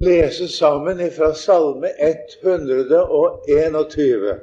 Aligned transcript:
lese 0.00 0.48
sammen 0.48 1.10
fra 1.10 1.34
Salme 1.34 1.88
121. 1.98 4.40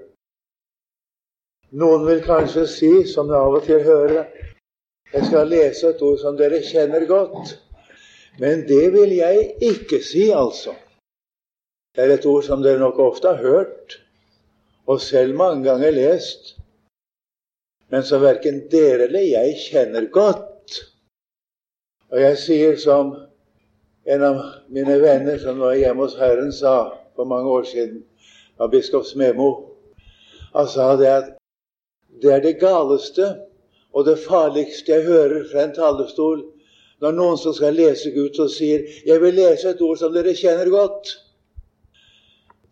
Noen 1.76 2.08
vil 2.08 2.24
kanskje 2.24 2.68
si, 2.68 3.04
som 3.08 3.30
jeg 3.32 3.40
av 3.40 3.54
og 3.60 3.64
til 3.66 3.84
hører, 3.84 4.26
jeg 5.14 5.26
skal 5.30 5.48
lese 5.48 5.90
et 5.94 6.02
ord 6.04 6.20
som 6.20 6.38
dere 6.40 6.62
kjenner 6.64 7.06
godt. 7.08 7.62
Men 8.40 8.68
det 8.68 8.94
vil 8.94 9.12
jeg 9.16 9.56
ikke 9.64 10.04
si, 10.04 10.32
altså. 10.36 10.74
Det 11.96 12.04
er 12.04 12.14
et 12.18 12.26
ord 12.28 12.44
som 12.44 12.64
dere 12.64 12.80
nok 12.82 13.00
ofte 13.00 13.28
har 13.32 13.38
hørt, 13.40 14.02
og 14.88 15.02
selv 15.02 15.36
mange 15.40 15.64
ganger 15.70 15.92
lest, 15.96 16.58
men 17.90 18.04
som 18.04 18.22
verken 18.22 18.70
dere 18.72 19.04
eller 19.08 19.20
jeg 19.24 19.56
kjenner 19.62 20.06
godt. 20.12 20.84
Og 22.12 22.22
jeg 22.22 22.38
sier 22.44 22.76
som 22.82 23.16
en 24.06 24.24
av 24.24 24.42
mine 24.70 25.00
venner 25.00 25.38
som 25.42 25.60
var 25.60 25.74
hjemme 25.74 26.06
hos 26.06 26.18
Herren, 26.20 26.52
sa 26.54 26.94
for 27.16 27.26
mange 27.26 27.50
år 27.50 27.64
siden, 27.64 28.04
av 28.58 28.70
biskop 28.70 29.06
Smemo. 29.06 29.50
Han 30.54 30.68
sa 30.68 30.94
det 30.96 31.10
at 31.12 31.32
det 32.22 32.34
er 32.34 32.44
det 32.44 32.60
galeste 32.62 33.32
og 33.96 34.06
det 34.06 34.20
farligste 34.24 34.92
jeg 34.92 35.08
hører 35.08 35.48
fra 35.52 35.66
en 35.66 35.74
talerstol, 35.76 36.44
når 37.04 37.16
noen 37.16 37.38
som 37.40 37.54
skal 37.56 37.76
lese 37.76 38.12
Gud, 38.12 38.36
som 38.36 38.50
sier 38.50 38.86
'Jeg 39.06 39.22
vil 39.22 39.34
lese 39.34 39.70
et 39.70 39.82
ord 39.82 39.98
som 39.98 40.14
dere 40.14 40.36
kjenner 40.36 40.70
godt'. 40.70 41.18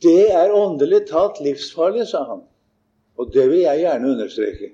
Det 0.01 0.31
er 0.31 0.51
åndelig 0.51 1.07
talt 1.07 1.39
livsfarlig, 1.39 2.07
sa 2.07 2.23
han. 2.23 2.41
Og 3.17 3.33
det 3.33 3.49
vil 3.49 3.59
jeg 3.59 3.79
gjerne 3.79 4.09
understreke. 4.09 4.71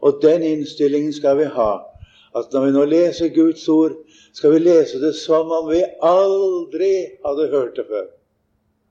Og 0.00 0.18
den 0.22 0.42
innstillingen 0.42 1.12
skal 1.12 1.38
vi 1.38 1.44
ha. 1.44 1.89
At 2.36 2.52
når 2.52 2.66
vi 2.66 2.72
nå 2.76 2.84
leser 2.86 3.34
Guds 3.34 3.66
ord, 3.68 3.96
skal 4.32 4.54
vi 4.54 4.62
lese 4.62 5.00
det 5.02 5.14
som 5.18 5.50
om 5.50 5.68
vi 5.70 5.80
aldri 6.06 6.92
hadde 7.24 7.48
hørt 7.50 7.76
det 7.78 7.86
før. 7.88 8.06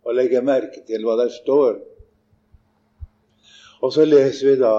Og 0.04 0.16
legge 0.16 0.42
merke 0.44 0.84
til 0.88 1.06
hva 1.08 1.16
der 1.20 1.32
står. 1.32 1.80
Og 3.80 3.94
så 3.96 4.06
leser 4.08 4.52
vi 4.52 4.56
da 4.60 4.76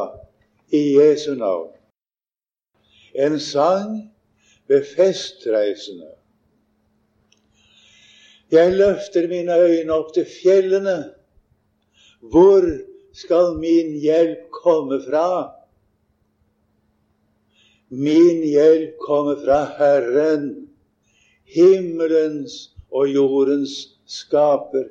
i 0.76 0.82
Jesu 0.98 1.32
navn 1.34 1.70
en 3.14 3.40
sang 3.40 4.12
ved 4.68 4.84
festreisende. 4.86 6.12
Jeg 8.50 8.72
løfter 8.74 9.28
mine 9.28 9.56
øyne 9.58 9.94
opp 9.94 10.12
til 10.14 10.26
fjellene. 10.42 11.12
Hvor 12.20 12.66
skal 13.14 13.54
min 13.58 13.96
hjelp 14.00 14.50
komme 14.62 15.00
fra? 15.02 15.50
Min 17.90 18.42
hjelp 18.46 18.98
kommer 19.02 19.40
fra 19.42 19.64
Herren, 19.78 20.68
himmelens 21.44 22.70
og 22.90 23.10
jordens 23.10 23.72
skaper. 24.06 24.86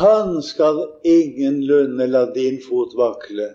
Han 0.00 0.40
skal 0.42 0.80
ingenlunde 1.04 2.08
la 2.08 2.24
din 2.32 2.56
fot 2.64 2.96
vakle. 2.96 3.50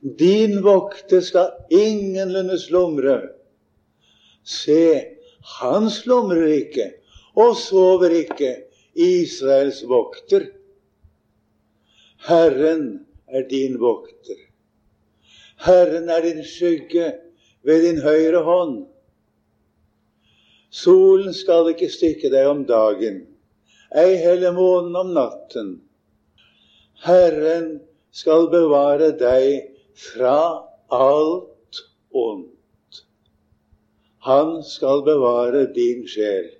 Din 0.00 0.60
vokter 0.62 1.20
skal 1.20 1.50
ingenlunde 1.74 2.60
slumre. 2.62 3.18
Se, 4.46 5.02
han 5.58 5.90
slumrer 5.90 6.46
ikke 6.60 6.92
og 7.34 7.56
sover 7.58 8.14
ikke, 8.22 8.54
Israels 8.94 9.82
vokter. 9.88 10.46
Herren 12.30 13.06
er 13.26 13.44
din 13.50 13.80
vokter. 13.82 14.45
Herren 15.56 16.08
er 16.08 16.22
din 16.22 16.44
skygge 16.44 17.12
ved 17.62 17.82
din 17.82 18.02
høyre 18.02 18.42
hånd. 18.44 18.76
Solen 20.70 21.34
skal 21.34 21.70
ikke 21.72 21.88
stikke 21.88 22.30
deg 22.30 22.48
om 22.50 22.64
dagen, 22.68 23.22
ei 23.96 24.18
heller 24.20 24.52
månen 24.52 24.96
om 24.98 25.14
natten. 25.16 25.70
Herren 27.06 27.78
skal 28.12 28.50
bevare 28.52 29.12
deg 29.16 29.72
fra 29.96 30.36
alt 30.92 31.80
ondt. 32.12 33.02
Han 34.26 34.58
skal 34.66 35.04
bevare 35.06 35.66
din 35.72 36.04
sjel. 36.10 36.50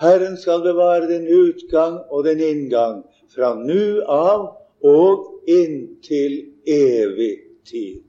Herren 0.00 0.36
skal 0.38 0.62
bevare 0.62 1.08
din 1.10 1.26
utgang 1.26 1.98
og 2.10 2.24
din 2.24 2.40
inngang 2.40 3.02
fra 3.34 3.54
nu 3.58 4.00
av 4.06 4.46
og 4.86 5.50
inntil 5.50 6.38
evig 6.68 7.32
tid. 7.64 8.02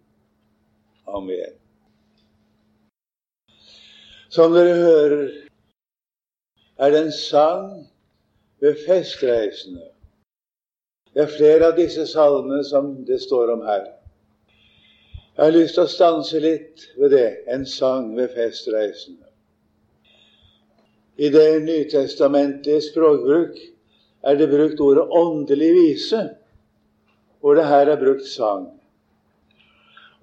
Amen. 1.07 1.55
Som 4.29 4.53
dere 4.53 4.75
hører, 4.77 5.29
er 6.79 6.91
det 6.91 6.99
en 7.01 7.15
sang 7.15 7.87
ved 8.61 8.75
festreisende. 8.85 9.87
Det 11.13 11.23
er 11.25 11.31
flere 11.37 11.71
av 11.71 11.79
disse 11.79 12.05
salmene 12.07 12.61
som 12.63 12.91
det 13.07 13.17
står 13.23 13.55
om 13.55 13.63
her. 13.65 13.87
Jeg 15.35 15.45
har 15.45 15.55
lyst 15.55 15.77
til 15.79 15.87
å 15.87 15.91
stanse 15.91 16.39
litt 16.43 16.85
ved 16.99 17.13
det. 17.15 17.27
En 17.47 17.65
sang 17.65 18.11
ved 18.17 18.35
festreisende. 18.35 19.25
I 21.19 21.29
det 21.31 21.63
nytestamentlige 21.63 22.81
språkbruk 22.91 23.57
er 24.23 24.35
det 24.39 24.49
brukt 24.51 24.79
ordet 24.83 25.07
åndelig 25.15 25.71
vise 25.75 26.21
hvor 27.39 27.55
det 27.55 27.67
her 27.67 27.91
er 27.93 28.01
brukt 28.01 28.27
sang. 28.27 28.67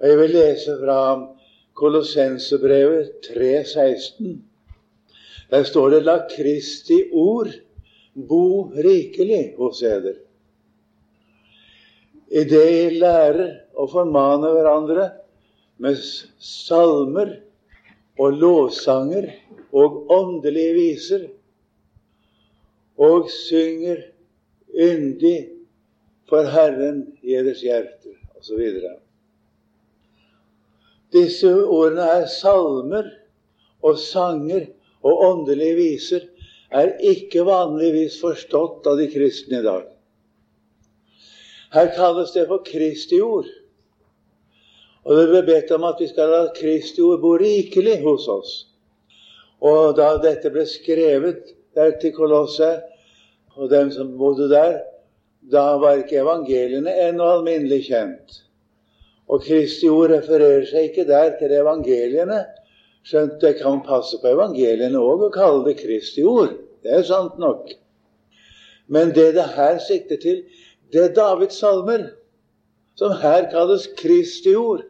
Og 0.01 0.09
Jeg 0.09 0.19
vil 0.19 0.31
lese 0.31 0.77
fra 0.81 1.01
Kolossensebrevet 1.77 3.11
3,16. 3.29 4.39
Der 5.51 5.63
står 5.63 5.91
det 5.91 6.03
'La 6.03 6.19
Kristi 6.37 7.11
ord 7.13 7.53
bo 8.29 8.71
rikelig 8.71 9.55
hos 9.59 9.83
eder'. 9.83 10.21
I 12.31 12.45
det 12.45 12.69
I 12.87 12.99
lærer 12.99 13.61
å 13.77 13.87
formane 13.87 14.51
hverandre 14.51 15.11
med 15.79 15.97
salmer 16.39 17.37
og 18.19 18.33
lovsanger 18.33 19.29
og 19.73 20.11
åndelige 20.11 20.75
viser, 20.75 21.29
og 22.99 23.29
synger 23.31 24.03
yndig 24.73 25.56
for 26.31 26.49
Herren 26.51 27.03
i 27.23 27.37
deres 27.37 27.63
hjerter, 27.63 28.17
osv. 28.39 28.63
Disse 31.15 31.51
ordene 31.53 32.07
er 32.21 32.27
salmer 32.31 33.11
og 33.87 33.99
sanger 34.01 34.67
og 35.07 35.23
åndelige 35.29 35.77
viser, 35.79 36.25
er 36.71 36.97
ikke 36.99 37.45
vanligvis 37.47 38.19
forstått 38.21 38.89
av 38.91 38.99
de 38.99 39.07
kristne 39.13 39.61
i 39.61 39.67
dag. 39.67 39.85
Her 41.77 41.93
kalles 41.95 42.33
det 42.35 42.47
for 42.49 42.65
Kristi 42.67 43.21
ord. 43.23 43.47
Og 45.07 45.19
det 45.19 45.27
ble 45.31 45.43
bedt 45.47 45.71
om 45.77 45.85
at 45.87 46.01
vi 46.03 46.09
skal 46.11 46.33
la 46.33 46.43
Kristi 46.57 47.05
ord 47.05 47.23
bo 47.23 47.37
rikelig 47.39 48.01
hos 48.03 48.27
oss. 48.33 48.55
Og 49.63 49.95
da 49.99 50.17
dette 50.23 50.51
ble 50.53 50.67
skrevet 50.69 51.55
der 51.77 51.95
til 52.01 52.15
Kolosset, 52.17 52.83
og 53.57 53.71
dem 53.71 53.93
som 53.95 54.17
bodde 54.19 54.51
der, 54.51 54.81
da 55.53 55.77
var 55.79 56.01
ikke 56.03 56.21
evangeliene 56.25 56.93
ennå 57.07 57.27
alminnelig 57.37 57.87
kjent. 57.87 58.43
Og 59.31 59.43
Kristi 59.47 59.89
ord 59.91 60.11
refererer 60.15 60.67
seg 60.67 60.91
ikke 60.91 61.07
der 61.09 61.35
til 61.39 61.55
evangeliene, 61.55 62.45
skjønt 63.07 63.41
det 63.43 63.57
kan 63.61 63.83
passe 63.87 64.19
på 64.23 64.33
evangeliene 64.33 64.99
òg 64.99 65.27
å 65.29 65.35
kalle 65.35 65.65
det 65.69 65.77
Kristi 65.83 66.25
ord. 66.27 66.55
Det 66.83 66.95
er 66.99 67.07
sant 67.07 67.39
nok. 67.43 67.71
Men 68.91 69.13
det 69.15 69.33
det 69.35 69.47
her 69.57 69.79
sikter 69.83 70.19
til, 70.23 70.43
det 70.95 71.03
er 71.03 71.15
Davids 71.15 71.59
salmer, 71.59 72.09
som 72.99 73.15
her 73.23 73.49
kalles 73.51 73.89
Kristi 73.99 74.55
ord. 74.59 74.85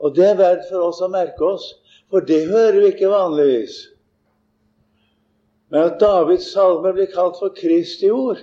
Og 0.00 0.16
det 0.16 0.24
er 0.30 0.40
verdt 0.40 0.68
for 0.68 0.88
oss 0.88 1.02
å 1.04 1.08
merke 1.12 1.44
oss, 1.44 1.68
for 2.12 2.24
det 2.24 2.46
hører 2.48 2.80
vi 2.82 2.90
ikke 2.92 3.12
vanligvis. 3.12 3.76
Men 5.72 5.88
at 5.90 6.00
Davids 6.00 6.48
salmer 6.52 6.94
blir 6.96 7.08
kalt 7.12 7.40
for 7.40 7.52
Kristi 7.56 8.10
ord, 8.12 8.40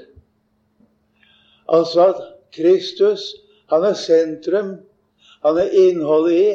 Altså 1.69 2.07
at 2.07 2.21
Kristus, 2.53 3.35
han 3.69 3.83
er 3.83 3.93
sentrum, 3.97 4.75
han 5.43 5.57
er 5.57 5.75
innholdet 5.87 6.33
i, 6.37 6.49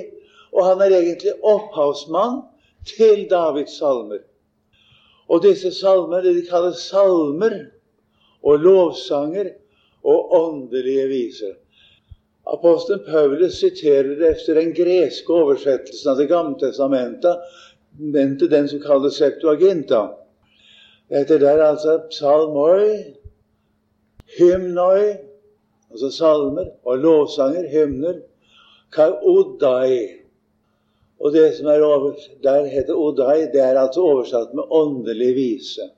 og 0.53 0.67
han 0.67 0.81
er 0.81 0.97
egentlig 0.97 1.33
opphavsmann 1.43 2.43
til 2.87 3.27
Davids 3.31 3.79
salmer. 3.79 4.23
Og 5.29 5.43
disse 5.45 5.73
salmer 5.75 6.25
de 6.25 6.43
kalles 6.49 6.85
salmer 6.89 7.57
og 8.43 8.59
lovsanger 8.65 9.51
og 10.05 10.37
åndelige 10.37 11.09
viser. 11.09 11.57
Apostelen 12.49 13.05
Paulus 13.05 13.59
siterer 13.61 14.31
efter 14.31 14.55
den 14.55 14.73
greske 14.73 15.33
oversettelsen 15.33 16.11
av 16.11 16.17
Det 16.17 16.29
gamle 16.31 16.57
testamentet, 16.61 17.37
den 17.99 18.69
som 18.69 18.81
kalles 18.81 19.19
Septuaginta. 19.21 20.07
Det 21.09 21.19
heter 21.19 21.39
der 21.39 21.63
altså 21.65 21.99
psalmoi, 22.11 23.18
hymnoi, 24.37 25.17
altså 25.91 26.11
salmer, 26.13 26.73
og 26.85 26.99
lovsanger, 26.99 27.69
hymner, 27.73 28.21
kaodai. 28.93 30.19
Og 31.19 31.33
det 31.33 31.55
som 31.57 31.67
er 31.67 31.83
over, 31.83 32.15
der 32.43 32.67
heter 32.71 32.95
Odai, 32.95 33.49
det 33.53 33.61
er 33.61 33.79
altså 33.81 34.01
oversatt 34.01 34.55
med 34.55 34.65
'åndelig 34.71 35.35
vise'. 35.35 35.91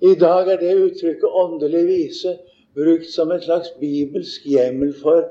I 0.00 0.14
dag 0.14 0.48
er 0.48 0.56
det 0.56 0.82
uttrykket 0.84 1.28
'åndelig 1.28 1.84
vise' 1.86 2.38
brukt 2.74 3.10
som 3.10 3.30
en 3.30 3.42
slags 3.42 3.70
bibelsk 3.80 4.46
hjemmel 4.46 4.94
for 5.02 5.28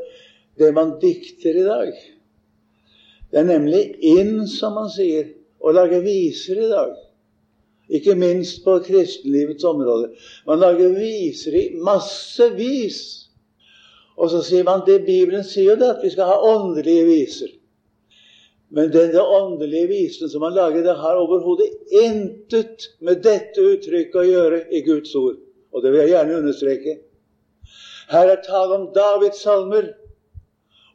det 0.58 0.74
man 0.74 1.00
dikter 1.02 1.56
i 1.60 1.64
dag. 1.64 1.94
Det 3.32 3.40
er 3.40 3.50
nemlig 3.50 3.96
inn, 4.00 4.48
som 4.48 4.76
man 4.78 4.90
sier, 4.94 5.34
å 5.60 5.72
lage 5.74 6.02
viser 6.04 6.60
i 6.62 6.70
dag. 6.70 6.94
Ikke 7.94 8.16
minst 8.18 8.64
på 8.66 8.80
kristenlivets 8.86 9.64
område. 9.70 10.14
Man 10.48 10.62
lager 10.64 10.96
viser 10.98 11.54
i 11.58 11.66
massevis. 11.78 13.02
Og 14.18 14.30
så 14.30 14.42
sier 14.46 14.66
man 14.66 14.82
det 14.88 15.04
Bibelen 15.06 15.46
sier 15.46 15.74
jo 15.74 15.82
det 15.82 15.92
at 15.96 16.06
vi 16.06 16.12
skal 16.14 16.30
ha 16.30 16.40
åndelige 16.54 17.06
viser. 17.06 17.54
Men 18.74 18.90
denne 18.90 19.22
åndelige 19.22 19.88
visen 19.88 20.30
som 20.30 20.42
man 20.42 20.56
lager, 20.56 20.82
det 20.82 20.96
har 20.98 21.18
overhodet 21.22 21.70
intet 21.94 22.88
med 23.06 23.22
dette 23.22 23.62
uttrykket 23.62 24.18
å 24.18 24.26
gjøre 24.26 24.62
i 24.74 24.82
Guds 24.86 25.14
ord. 25.16 25.38
Og 25.74 25.84
det 25.84 25.92
vil 25.94 26.02
jeg 26.02 26.14
gjerne 26.16 26.40
understreke. 26.40 26.96
Her 28.10 28.32
er 28.34 28.42
tale 28.46 28.80
om 28.80 28.88
Davids 28.96 29.44
salmer. 29.46 29.92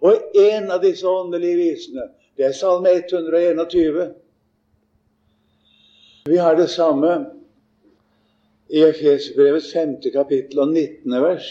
Og 0.02 0.38
en 0.38 0.70
av 0.74 0.82
disse 0.82 1.06
åndelige 1.06 1.58
visene, 1.58 2.08
det 2.38 2.48
er 2.50 2.58
salme 2.58 2.90
121. 2.98 4.10
Vi 6.28 6.36
har 6.36 6.56
det 6.56 6.68
samme 6.68 7.24
i 8.68 8.82
Efesbrevets 8.84 9.72
5. 9.72 9.94
kapittel 10.12 10.58
og 10.60 10.74
19. 10.74 11.14
vers. 11.22 11.46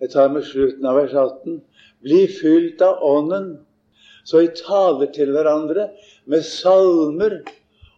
Jeg 0.00 0.10
tar 0.12 0.28
med 0.34 0.44
slutten 0.44 0.84
av 0.84 0.98
vers 0.98 1.14
18. 1.14 1.62
Bli 2.04 2.26
fylt 2.28 2.82
av 2.84 3.00
Ånden, 3.08 3.46
så 4.28 4.42
I 4.44 4.50
taler 4.58 5.08
til 5.16 5.32
hverandre 5.32 5.86
med 6.28 6.44
salmer 6.44 7.38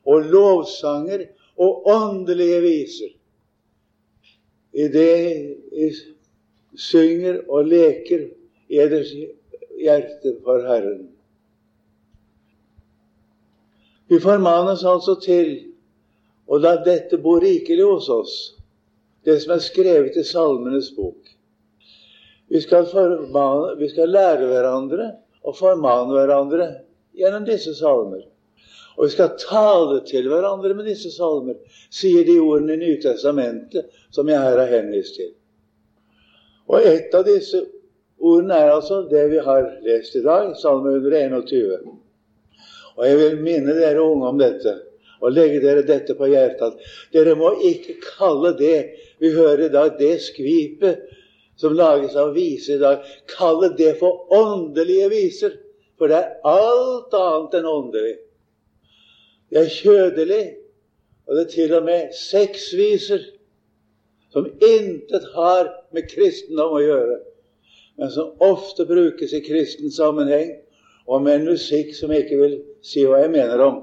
og 0.07 0.31
lovsanger 0.31 1.27
og 1.59 1.91
åndelige 1.91 2.62
viser. 2.62 3.11
I 4.71 4.87
det 4.95 5.11
I 5.75 5.91
synger 6.79 7.43
og 7.49 7.67
leker 7.73 8.29
i 8.71 8.85
eders 8.87 9.11
hjerte 9.83 10.39
for 10.47 10.62
Herren. 10.71 11.09
Vi 14.08 14.20
formanes 14.23 14.85
altså 14.87 15.17
til 15.23 15.49
å 16.47 16.61
la 16.62 16.76
dette 16.87 17.19
bo 17.19 17.37
rikelig 17.43 17.87
hos 17.88 18.08
oss, 18.12 18.35
det 19.26 19.41
som 19.43 19.56
er 19.56 19.64
skrevet 19.64 20.19
i 20.20 20.23
Salmenes 20.26 20.93
bok. 20.94 21.19
Vi 22.47 22.61
skal, 22.62 22.87
formane, 22.87 23.75
vi 23.81 23.88
skal 23.91 24.12
lære 24.14 24.47
hverandre 24.47 25.08
og 25.43 25.56
formane 25.58 26.14
hverandre 26.14 26.69
gjennom 27.19 27.47
disse 27.49 27.75
salmer. 27.75 28.23
Og 28.97 29.08
vi 29.08 29.12
skal 29.17 29.35
tale 29.43 29.99
til 30.06 30.31
hverandre 30.31 30.76
med 30.79 30.87
disse 30.88 31.11
salmer, 31.12 31.59
sier 31.91 32.23
de 32.25 32.38
ordene 32.41 32.79
i 32.79 32.85
Nytestamentet 32.85 33.91
som 34.14 34.31
jeg 34.31 34.38
her 34.41 34.62
har 34.62 34.70
henvist 34.70 35.19
til. 35.19 35.35
Og 36.70 36.87
et 36.87 37.14
av 37.14 37.26
disse 37.26 37.61
ordene 38.23 38.56
er 38.62 38.73
altså 38.79 39.02
det 39.11 39.26
vi 39.35 39.43
har 39.43 39.67
lest 39.85 40.14
i 40.14 40.23
dag, 40.25 40.55
Salme 40.62 40.94
121. 41.02 42.06
Og 42.97 43.07
jeg 43.07 43.19
vil 43.21 43.41
minne 43.45 43.77
dere 43.77 44.03
unge 44.03 44.31
om 44.33 44.41
dette 44.41 44.75
og 45.25 45.33
legge 45.33 45.61
dere 45.63 45.85
dette 45.87 46.15
på 46.17 46.29
hjertet. 46.29 46.81
Dere 47.15 47.37
må 47.39 47.55
ikke 47.65 47.97
kalle 48.05 48.53
det 48.59 48.77
vi 49.23 49.33
hører 49.33 49.67
i 49.67 49.73
dag, 49.73 49.95
det 49.99 50.19
skvipet 50.25 51.07
som 51.57 51.77
lages 51.77 52.17
av 52.21 52.35
viser 52.37 52.77
i 52.77 52.83
dag, 52.83 53.07
kalle 53.33 53.71
det 53.79 53.95
for 54.01 54.29
åndelige 54.35 55.09
viser. 55.13 55.57
For 55.97 56.13
det 56.13 56.19
er 56.21 56.35
alt 56.45 57.15
annet 57.17 57.57
enn 57.57 57.71
åndelig. 57.71 58.17
Det 59.49 59.63
er 59.63 59.73
kjødelig, 59.73 60.43
og 61.27 61.37
det 61.37 61.45
er 61.47 61.53
til 61.55 61.75
og 61.79 61.87
med 61.87 62.13
sexviser 62.17 63.25
som 64.35 64.51
intet 64.61 65.25
har 65.33 65.71
med 65.97 66.09
kristendom 66.11 66.77
å 66.77 66.83
gjøre, 66.83 67.19
men 67.97 68.13
som 68.13 68.35
ofte 68.45 68.85
brukes 68.85 69.33
i 69.33 69.41
kristen 69.47 69.89
sammenheng 69.95 70.51
og 71.07 71.23
med 71.25 71.39
en 71.39 71.55
musikk 71.55 71.95
som 71.97 72.13
ikke 72.13 72.37
vil 72.43 72.59
si 72.87 73.05
hva 73.06 73.23
jeg 73.25 73.33
mener 73.35 73.62
om. 73.65 73.81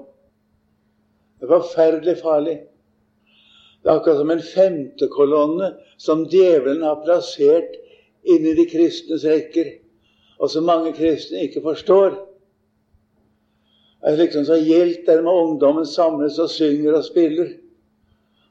Det 1.39 1.47
er 1.47 1.55
forferdelig 1.57 2.17
farlig. 2.21 2.57
Det 3.83 3.91
er 3.91 3.97
akkurat 3.97 4.21
som 4.21 4.31
en 4.31 4.43
femtekolonne 4.47 5.73
som 5.99 6.27
djevelen 6.31 6.85
har 6.87 7.01
plassert 7.03 7.75
inni 8.23 8.53
de 8.55 8.63
kristnes 8.71 9.25
rekker, 9.27 9.73
og 10.39 10.51
som 10.51 10.63
mange 10.67 10.93
kristne 10.95 11.43
ikke 11.43 11.63
forstår. 11.65 12.15
Det 14.03 14.11
er 14.11 14.19
liksom 14.19 14.45
så 14.47 14.55
gjeldt 14.59 15.05
der 15.07 15.21
med 15.23 15.31
ungdommen 15.31 15.85
samles 15.87 16.39
og 16.39 16.49
synger 16.51 16.95
og 16.99 17.03
spiller. 17.07 17.53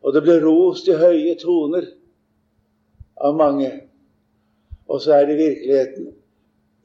Og 0.03 0.15
det 0.15 0.23
blir 0.25 0.45
rost 0.45 0.89
i 0.89 0.97
høye 0.97 1.35
toner 1.41 1.87
av 3.21 3.37
mange. 3.37 3.71
Og 4.89 5.01
så 5.01 5.17
er 5.17 5.29
det 5.29 5.41
virkeligheten 5.41 6.13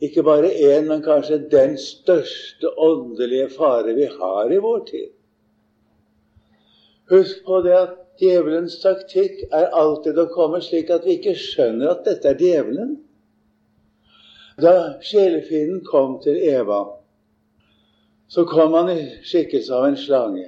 ikke 0.01 0.23
bare 0.23 0.49
én, 0.53 0.85
men 0.87 1.01
kanskje 1.01 1.39
den 1.51 1.77
største 1.81 2.69
åndelige 2.77 3.49
fare 3.49 3.95
vi 3.97 4.09
har 4.19 4.51
i 4.53 4.59
vår 4.61 4.83
tid. 4.89 5.09
Husk 7.09 7.45
på 7.45 7.61
det 7.65 7.73
at 7.77 7.95
djevelens 8.19 8.77
taktikk 8.81 9.45
er 9.51 9.71
alltid 9.73 10.19
å 10.19 10.27
komme 10.33 10.61
slik 10.61 10.91
at 10.93 11.05
vi 11.07 11.17
ikke 11.17 11.37
skjønner 11.39 11.93
at 11.93 12.05
dette 12.05 12.29
er 12.33 12.41
djevelen. 12.41 12.97
Da 14.61 14.99
sjelefienden 15.05 15.83
kom 15.85 16.17
til 16.21 16.37
Eva, 16.41 16.81
så 18.27 18.45
kom 18.49 18.73
han 18.73 18.89
i 18.91 19.01
skikkelse 19.23 19.73
av 19.73 19.87
en 19.87 19.97
slange. 19.97 20.47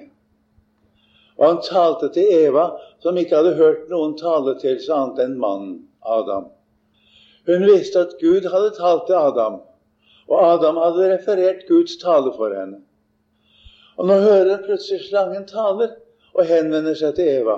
Og 1.40 1.46
han 1.46 1.62
talte 1.64 2.10
til 2.14 2.28
Eva, 2.36 2.74
som 3.00 3.18
ikke 3.18 3.38
hadde 3.38 3.56
hørt 3.56 3.86
noen 3.90 4.18
tale 4.20 4.58
til 4.60 4.82
seg 4.82 4.96
annet 4.98 5.22
enn 5.24 5.38
mannen 5.40 5.76
Adam. 6.04 6.50
Hun 7.48 7.66
visste 7.66 8.04
at 8.04 8.18
Gud 8.22 8.48
hadde 8.52 8.76
talt 8.78 9.08
til 9.08 9.18
Adam, 9.18 9.62
og 10.30 10.40
Adam 10.54 10.78
hadde 10.78 11.14
referert 11.14 11.66
Guds 11.68 11.98
tale 12.02 12.34
for 12.36 12.54
henne. 12.54 12.82
Og 13.98 14.08
nå 14.08 14.20
hører 14.24 14.56
hun 14.56 14.66
plutselig 14.68 15.08
slangen 15.08 15.48
taler 15.48 15.96
og 16.36 16.46
henvender 16.48 16.96
seg 16.96 17.18
til 17.18 17.32
Eva. 17.42 17.58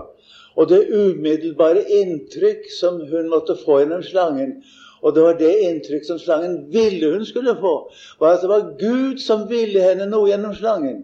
Og 0.58 0.70
det 0.70 0.88
umiddelbare 0.90 1.84
inntrykk 2.02 2.66
som 2.76 3.02
hun 3.10 3.30
måtte 3.32 3.56
få 3.60 3.82
gjennom 3.82 4.04
slangen, 4.04 4.58
og 5.02 5.16
det 5.16 5.24
var 5.26 5.38
det 5.40 5.52
inntrykk 5.66 6.06
som 6.06 6.20
slangen 6.22 6.58
ville 6.74 7.14
hun 7.14 7.26
skulle 7.26 7.56
få, 7.58 7.76
var 8.20 8.36
at 8.36 8.44
det 8.44 8.52
var 8.52 8.68
Gud 8.80 9.22
som 9.24 9.48
ville 9.50 9.82
henne 9.82 10.10
noe 10.10 10.30
gjennom 10.30 10.54
slangen. 10.58 11.04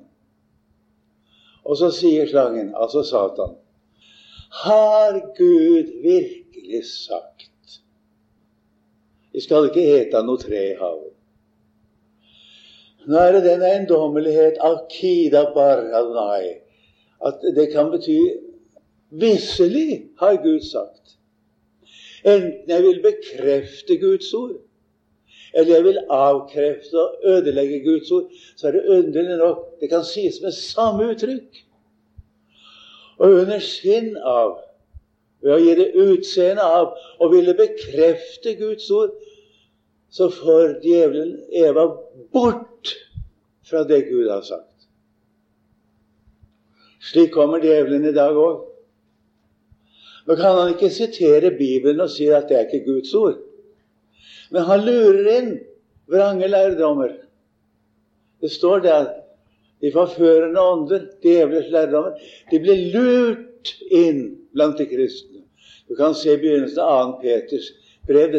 Og 1.66 1.80
så 1.80 1.90
sier 1.92 2.30
slangen, 2.30 2.72
altså 2.78 3.04
Satan, 3.04 3.58
har 4.64 5.18
Gud 5.38 5.90
virkelig 6.04 6.86
sagt 6.88 7.47
vi 9.38 9.44
skal 9.46 9.68
ikke 9.70 9.84
ete 10.00 10.18
av 10.18 10.26
noe 10.26 10.42
tre 10.42 10.62
i 10.72 10.78
havet. 10.80 11.12
Nå 13.06 13.20
er 13.22 13.36
det 13.36 13.44
den 13.46 13.62
eiendommelighet 13.64 14.58
akida 14.66 15.44
baradnai 15.54 16.58
at 17.28 17.46
det 17.54 17.68
kan 17.70 17.92
bety 17.94 18.18
Visselig 19.22 20.10
har 20.20 20.42
Gud 20.42 20.66
sagt. 20.66 21.14
Enten 22.26 22.66
jeg 22.68 22.84
vil 22.84 22.98
bekrefte 23.06 23.96
Guds 24.02 24.34
ord, 24.34 24.58
eller 25.54 25.76
jeg 25.76 25.84
vil 25.86 26.00
avkrefte 26.10 27.00
og 27.00 27.30
ødelegge 27.30 27.84
Guds 27.86 28.12
ord, 28.12 28.34
så 28.58 28.68
er 28.68 28.72
det 28.72 28.86
underlig 28.98 29.38
nok 29.38 29.80
Det 29.80 29.90
kan 29.90 30.04
sies 30.04 30.42
med 30.42 30.52
samme 30.52 31.12
uttrykk. 31.14 31.62
Og 33.22 33.30
under 33.46 33.62
skinn 33.64 34.18
av, 34.18 34.58
ved 35.44 35.54
å 35.54 35.60
gi 35.62 35.74
det 35.78 35.90
utseende 36.02 36.64
av 36.64 36.96
å 37.22 37.30
ville 37.32 37.56
bekrefte 37.58 38.56
Guds 38.60 38.90
ord, 38.94 39.14
så 40.10 40.30
får 40.34 40.80
djevelen 40.86 41.36
Eva 41.52 41.86
bort 42.34 42.94
fra 43.68 43.84
det 43.88 44.06
Gud 44.08 44.30
har 44.32 44.42
sagt. 44.48 44.88
Slik 47.04 47.34
kommer 47.36 47.64
djevelen 47.64 48.08
i 48.08 48.16
dag 48.16 48.38
òg. 48.40 48.64
Nå 50.28 50.36
kan 50.36 50.58
han 50.58 50.74
ikke 50.74 50.90
sitere 50.92 51.54
Bibelen 51.56 52.04
og 52.04 52.12
si 52.12 52.28
at 52.34 52.50
det 52.50 52.58
er 52.58 52.66
ikke 52.66 52.88
Guds 52.88 53.14
ord. 53.16 53.38
Men 54.52 54.68
han 54.68 54.84
lurer 54.84 55.30
inn 55.38 55.54
vrange 56.12 56.50
lærdommer. 56.52 57.14
Det 58.42 58.52
står 58.52 58.84
der 58.84 59.08
de 59.84 59.92
forførende 59.94 60.62
ånder, 60.62 61.06
djevelens 61.22 61.70
lærdommer, 61.72 62.18
de 62.52 62.60
blir 62.60 62.84
lurt 62.96 63.74
inn 63.94 64.22
blant 64.58 64.78
de 64.80 64.88
kristne. 64.90 65.46
Du 65.88 65.96
kan 65.96 66.16
se 66.18 66.36
begynnelsen 66.38 66.84
av 66.84 67.18
2. 67.22 67.22
Peters 67.22 67.70
brev 68.08 68.38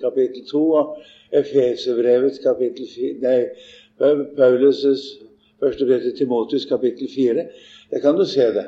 kapittel 0.00 0.44
2 0.50 0.62
og 0.80 0.96
Efeserbrevets 1.32 2.42
kapittel 2.42 2.88
4 2.90 3.20
Nei, 3.22 3.38
Paulus' 4.36 5.06
første 5.62 5.86
brev 5.86 6.02
til 6.02 6.16
Timotius 6.18 6.66
kapittel 6.66 7.08
4. 7.14 7.46
Der 7.90 8.02
kan 8.02 8.18
du 8.18 8.24
se 8.26 8.48
det. 8.56 8.66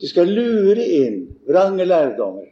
De 0.00 0.08
skal 0.10 0.28
lure 0.28 0.84
inn 0.84 1.22
vrange 1.48 1.86
lærdommer. 1.86 2.48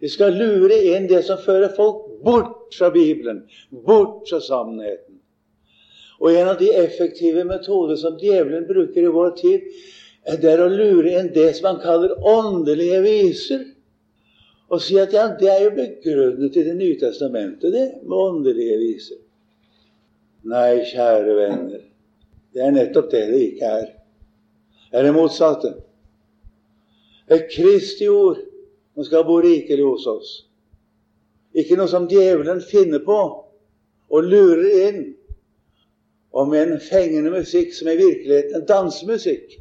De 0.00 0.08
skal 0.10 0.34
lure 0.36 0.76
inn 0.90 1.06
det 1.08 1.22
som 1.24 1.38
fører 1.40 1.72
folk 1.76 2.02
bort 2.24 2.74
fra 2.76 2.90
Bibelen, 2.92 3.44
bort 3.86 4.24
fra 4.28 4.40
sannheten. 4.42 5.20
Og 6.20 6.32
en 6.32 6.48
av 6.48 6.58
de 6.58 6.70
effektive 6.76 7.44
metoder 7.44 7.96
som 8.00 8.18
djevelen 8.20 8.66
bruker 8.68 9.04
i 9.04 9.12
vår 9.12 9.34
tid, 9.38 9.68
det 10.24 10.50
er 10.50 10.62
å 10.64 10.70
lure 10.72 11.18
inn 11.18 11.32
det 11.34 11.50
som 11.56 11.72
han 11.72 11.80
kaller 11.82 12.14
åndelige 12.24 13.00
viser. 13.04 13.64
Og 14.72 14.80
si 14.80 14.96
at 14.98 15.12
ja, 15.12 15.26
det 15.38 15.50
er 15.52 15.60
jo 15.66 15.74
begrunnet 15.76 16.56
i 16.56 16.64
Det 16.64 16.74
nye 16.78 16.96
testamentet, 16.98 17.72
det, 17.72 17.84
med 18.02 18.16
åndelige 18.18 18.78
viser. 18.80 19.20
Nei, 20.48 20.84
kjære 20.88 21.34
venner, 21.36 21.82
det 22.52 22.62
er 22.64 22.72
nettopp 22.72 23.10
det 23.12 23.22
det 23.30 23.42
ikke 23.50 23.74
er. 23.80 23.86
Det 24.90 25.00
er 25.00 25.06
det 25.08 25.14
motsatte. 25.16 25.74
Er 27.28 27.46
Kristi 27.48 28.08
ord 28.08 28.40
som 28.94 29.06
skal 29.06 29.24
bo 29.28 29.38
rikelig 29.42 29.84
hos 29.84 30.06
oss. 30.06 30.32
Ikke 31.54 31.78
noe 31.78 31.88
som 31.88 32.08
djevelen 32.10 32.60
finner 32.64 33.00
på 33.04 33.18
og 34.14 34.28
lurer 34.28 34.88
inn, 34.88 35.02
og 36.34 36.48
med 36.50 36.74
en 36.74 36.82
fengende 36.82 37.30
musikk 37.30 37.72
som 37.76 37.88
i 37.92 37.96
virkeligheten 37.98 38.60
er 38.60 38.66
dansemusikk. 38.68 39.60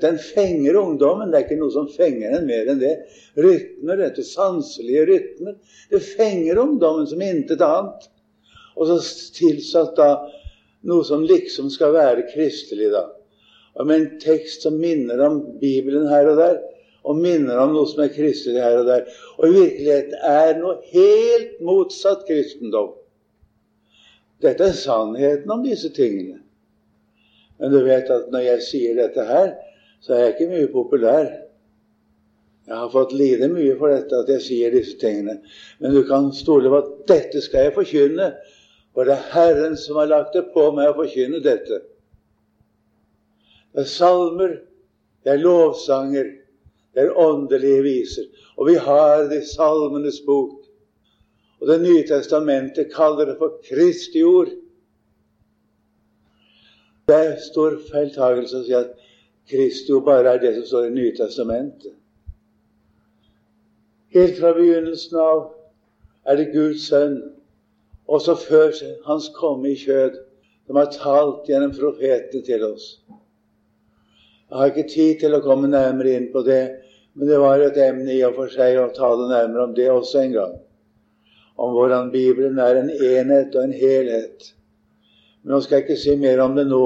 Den 0.00 0.18
fenger 0.18 0.76
ungdommen. 0.80 1.30
Det 1.30 1.38
er 1.38 1.44
ikke 1.44 1.60
noe 1.60 1.72
som 1.74 1.88
fenger 1.92 2.32
den 2.32 2.46
mer 2.48 2.70
enn 2.72 2.80
det. 2.80 2.94
Rytmer, 3.36 3.98
dette 4.00 4.24
sanselige 4.24 5.04
rytmer. 5.10 5.58
Det 5.90 6.00
fenger 6.00 6.60
ungdommen 6.62 7.08
som 7.10 7.20
intet 7.24 7.64
annet. 7.66 8.06
Og 8.72 8.88
så 8.88 8.96
tilsatt 9.36 9.92
da 9.98 10.14
noe 10.88 11.04
som 11.04 11.26
liksom 11.28 11.68
skal 11.70 11.92
være 11.94 12.24
kristelig, 12.30 12.88
da. 12.94 13.04
Og 13.76 13.88
med 13.88 13.98
en 13.98 14.20
tekst 14.22 14.64
som 14.64 14.78
minner 14.80 15.20
om 15.26 15.40
Bibelen 15.60 16.08
her 16.08 16.30
og 16.32 16.40
der, 16.40 16.56
og 17.02 17.18
minner 17.18 17.58
om 17.60 17.74
noe 17.74 17.88
som 17.90 18.02
er 18.04 18.12
kristelig 18.14 18.62
her 18.62 18.78
og 18.80 18.88
der. 18.88 19.04
Og 19.38 19.48
i 19.48 19.54
virkeligheten 19.58 20.16
er 20.28 20.54
noe 20.60 20.78
helt 20.92 21.60
motsatt 21.64 22.24
kristendom. 22.28 22.94
Dette 24.42 24.70
er 24.70 24.78
sannheten 24.78 25.52
om 25.54 25.62
disse 25.66 25.92
tingene. 25.94 26.40
Men 27.60 27.74
du 27.74 27.82
vet 27.86 28.08
at 28.10 28.30
når 28.32 28.46
jeg 28.46 28.64
sier 28.66 28.96
dette 28.98 29.26
her, 29.28 29.52
så 30.02 30.14
er 30.14 30.24
jeg 30.24 30.34
ikke 30.34 30.50
mye 30.50 30.70
populær. 30.72 31.30
Jeg 32.66 32.78
har 32.78 32.90
fått 32.90 33.14
lide 33.14 33.48
mye 33.50 33.74
for 33.78 33.90
dette, 33.90 34.18
at 34.22 34.30
jeg 34.30 34.42
sier 34.44 34.74
disse 34.74 34.98
tingene. 34.98 35.38
Men 35.82 35.94
du 35.94 36.02
kan 36.06 36.30
stole 36.34 36.70
på 36.70 36.78
at 36.78 36.90
dette 37.10 37.42
skal 37.42 37.68
jeg 37.68 37.76
forkynne. 37.78 38.28
For 38.92 39.08
det 39.08 39.16
er 39.16 39.30
Herren 39.32 39.76
som 39.80 39.98
har 39.98 40.10
lagt 40.10 40.36
det 40.36 40.44
på 40.54 40.68
meg 40.76 40.90
å 40.90 40.98
forkynne 40.98 41.40
dette. 41.42 41.80
Det 43.72 43.86
er 43.86 43.88
salmer, 43.88 44.58
det 45.24 45.32
er 45.32 45.40
lovsanger, 45.40 46.28
det 46.92 47.06
er 47.06 47.18
åndelige 47.18 47.84
viser. 47.86 48.26
Og 48.58 48.68
vi 48.68 48.74
har 48.76 49.28
det 49.30 49.40
i 49.40 49.48
Salmenes 49.48 50.20
bok. 50.26 50.58
Og 51.62 51.68
Det 51.68 51.78
nye 51.80 52.02
testamentet 52.06 52.90
kaller 52.92 53.30
det 53.30 53.38
for 53.38 53.60
Kristi 53.64 54.22
ord. 54.26 54.50
Det 57.06 57.16
er 57.16 57.38
stor 57.42 57.78
feiltagelse 57.90 58.60
å 58.60 58.66
si 58.66 58.74
at 58.76 58.92
Kristi 59.50 59.92
ord 59.92 60.04
bare 60.06 60.34
er 60.34 60.40
det 60.42 60.54
som 60.54 60.66
står 60.66 60.86
i 60.86 60.94
Nye 60.94 61.14
testamentet. 61.16 61.94
Helt 64.12 64.38
fra 64.38 64.52
begynnelsen 64.52 65.18
av 65.18 65.42
er 66.28 66.38
det 66.38 66.52
Guds 66.52 66.86
sønn 66.90 67.16
også 68.12 68.36
før 68.36 68.72
Hans 69.06 69.30
komme 69.36 69.72
i 69.72 69.78
kjød, 69.78 70.18
som 70.66 70.78
har 70.78 70.90
talt 70.94 71.48
gjennom 71.48 71.72
profetene 71.76 72.44
til 72.44 72.64
oss. 72.66 72.86
Jeg 74.52 74.58
har 74.58 74.72
ikke 74.72 74.88
tid 74.88 75.20
til 75.22 75.34
å 75.34 75.40
komme 75.44 75.70
nærmere 75.72 76.12
inn 76.18 76.28
på 76.32 76.42
det, 76.44 76.62
men 77.16 77.28
det 77.28 77.38
var 77.40 77.62
et 77.64 77.78
emne 77.80 78.12
i 78.12 78.20
og 78.26 78.36
for 78.36 78.52
seg 78.52 78.76
å 78.80 78.90
tale 78.96 79.30
nærmere 79.30 79.64
om 79.64 79.72
det 79.76 79.88
også 79.90 80.20
en 80.22 80.34
gang. 80.36 80.58
Om 81.56 81.72
hvordan 81.72 82.10
Bibelen 82.12 82.60
er 82.60 82.80
en 82.80 82.90
enhet 82.92 83.56
og 83.56 83.64
en 83.64 83.72
helhet. 83.76 84.52
Men 85.42 85.54
nå 85.54 85.60
skal 85.64 85.78
jeg 85.78 85.86
ikke 85.86 86.00
si 86.00 86.16
mer 86.20 86.40
om 86.44 86.56
det 86.56 86.66
nå. 86.68 86.84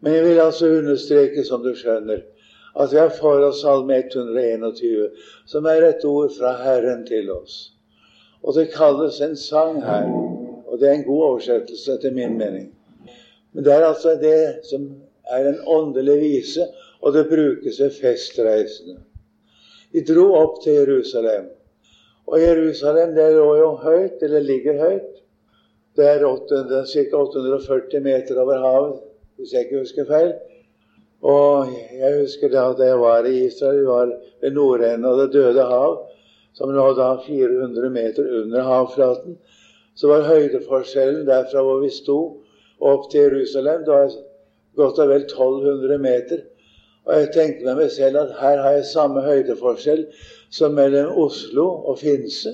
Men 0.00 0.14
jeg 0.14 0.24
vil 0.24 0.40
altså 0.40 0.68
understreke, 0.78 1.44
som 1.44 1.62
du 1.62 1.72
skjønner, 1.74 2.22
at 2.78 2.92
vi 2.92 3.00
har 3.00 3.10
for 3.16 3.42
oss 3.42 3.64
Salme 3.64 3.96
121, 3.98 5.08
som 5.46 5.66
er 5.66 5.88
et 5.88 6.04
ord 6.06 6.30
fra 6.36 6.52
Herren 6.62 7.02
til 7.06 7.30
oss. 7.34 7.72
Og 8.42 8.54
det 8.54 8.70
kalles 8.74 9.20
en 9.24 9.36
sang 9.36 9.80
her. 9.82 10.06
Og 10.68 10.78
det 10.78 10.88
er 10.88 10.98
en 10.98 11.08
god 11.08 11.24
oversettelse, 11.32 11.96
etter 11.96 12.14
min 12.14 12.38
mening. 12.38 12.70
Men 13.52 13.64
det 13.64 13.72
er 13.74 13.86
altså 13.88 14.14
det 14.20 14.66
som 14.70 14.84
er 15.30 15.48
en 15.48 15.60
åndelig 15.66 16.20
vise, 16.20 16.68
og 17.02 17.12
det 17.12 17.28
brukes 17.28 17.80
ved 17.80 17.90
festreisende. 17.90 19.00
De 19.92 20.04
dro 20.04 20.28
opp 20.36 20.62
til 20.62 20.78
Jerusalem. 20.78 21.48
Og 22.28 22.40
Jerusalem 22.42 23.14
det 23.16 23.32
lå 23.34 23.48
jo 23.56 23.70
høyt, 23.82 24.22
eller 24.22 24.44
ligger 24.44 24.78
høyt. 24.84 25.14
Det 25.96 26.06
er 26.06 26.22
ca. 26.22 27.16
840 27.16 28.00
meter 28.04 28.40
over 28.40 28.58
havet, 28.62 28.98
hvis 29.38 29.52
jeg 29.54 29.66
ikke 29.66 29.82
husker 29.84 30.06
feil. 30.08 30.32
Og 31.22 31.70
jeg 31.98 32.20
husker 32.20 32.50
da 32.52 32.68
at 32.72 32.82
jeg 32.82 33.00
var 33.00 33.26
i 33.26 33.46
Israel, 33.46 33.80
vi 33.80 33.86
var 33.86 34.12
ved 34.42 34.54
nordenden 34.54 35.06
av 35.08 35.18
Det 35.22 35.32
døde 35.32 35.64
hav 35.66 35.96
som 36.58 36.70
lå 36.74 36.86
da 36.98 37.12
400 37.22 37.90
meter 37.94 38.26
under 38.40 38.66
havflaten, 38.66 39.36
så 39.94 40.08
var 40.10 40.26
høydeforskjellen 40.26 41.26
derfra 41.26 41.62
hvor 41.62 41.82
vi 41.84 41.90
sto, 41.94 42.18
opp 42.78 43.10
til 43.10 43.26
Jerusalem 43.26 43.84
det 43.86 43.94
var 43.94 44.14
godt 44.78 44.98
og 45.02 45.10
vel 45.10 45.24
1200 45.26 45.98
meter. 46.02 46.42
Og 47.06 47.14
jeg 47.14 47.30
tenkte 47.34 47.66
med 47.66 47.78
meg 47.80 47.90
selv 47.94 48.18
at 48.20 48.34
her 48.40 48.62
har 48.62 48.76
jeg 48.76 48.90
samme 48.90 49.22
høydeforskjell 49.24 50.04
som 50.50 50.74
mellom 50.78 51.14
Oslo 51.18 51.66
og 51.90 51.98
Finse. 52.02 52.52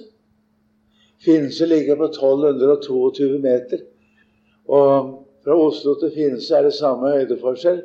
Finse 1.25 1.67
ligger 1.67 1.97
på 2.01 2.09
1222 2.13 3.41
meter. 3.43 3.85
Og 4.69 5.24
fra 5.45 5.57
Oslo 5.67 5.95
til 6.01 6.13
Finse 6.15 6.57
er 6.57 6.63
det 6.69 6.75
samme 6.75 7.11
høydeforskjell. 7.17 7.83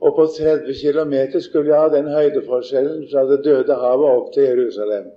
Og 0.00 0.14
på 0.16 0.26
30 0.36 0.74
km 0.80 1.40
skulle 1.40 1.72
jeg 1.72 1.80
ha 1.80 1.88
den 1.92 2.10
høydeforskjellen 2.12 3.06
fra 3.12 3.24
Det 3.30 3.40
døde 3.44 3.74
havet 3.80 4.10
opp 4.10 4.32
til 4.34 4.42
Jerusalem. 4.42 5.10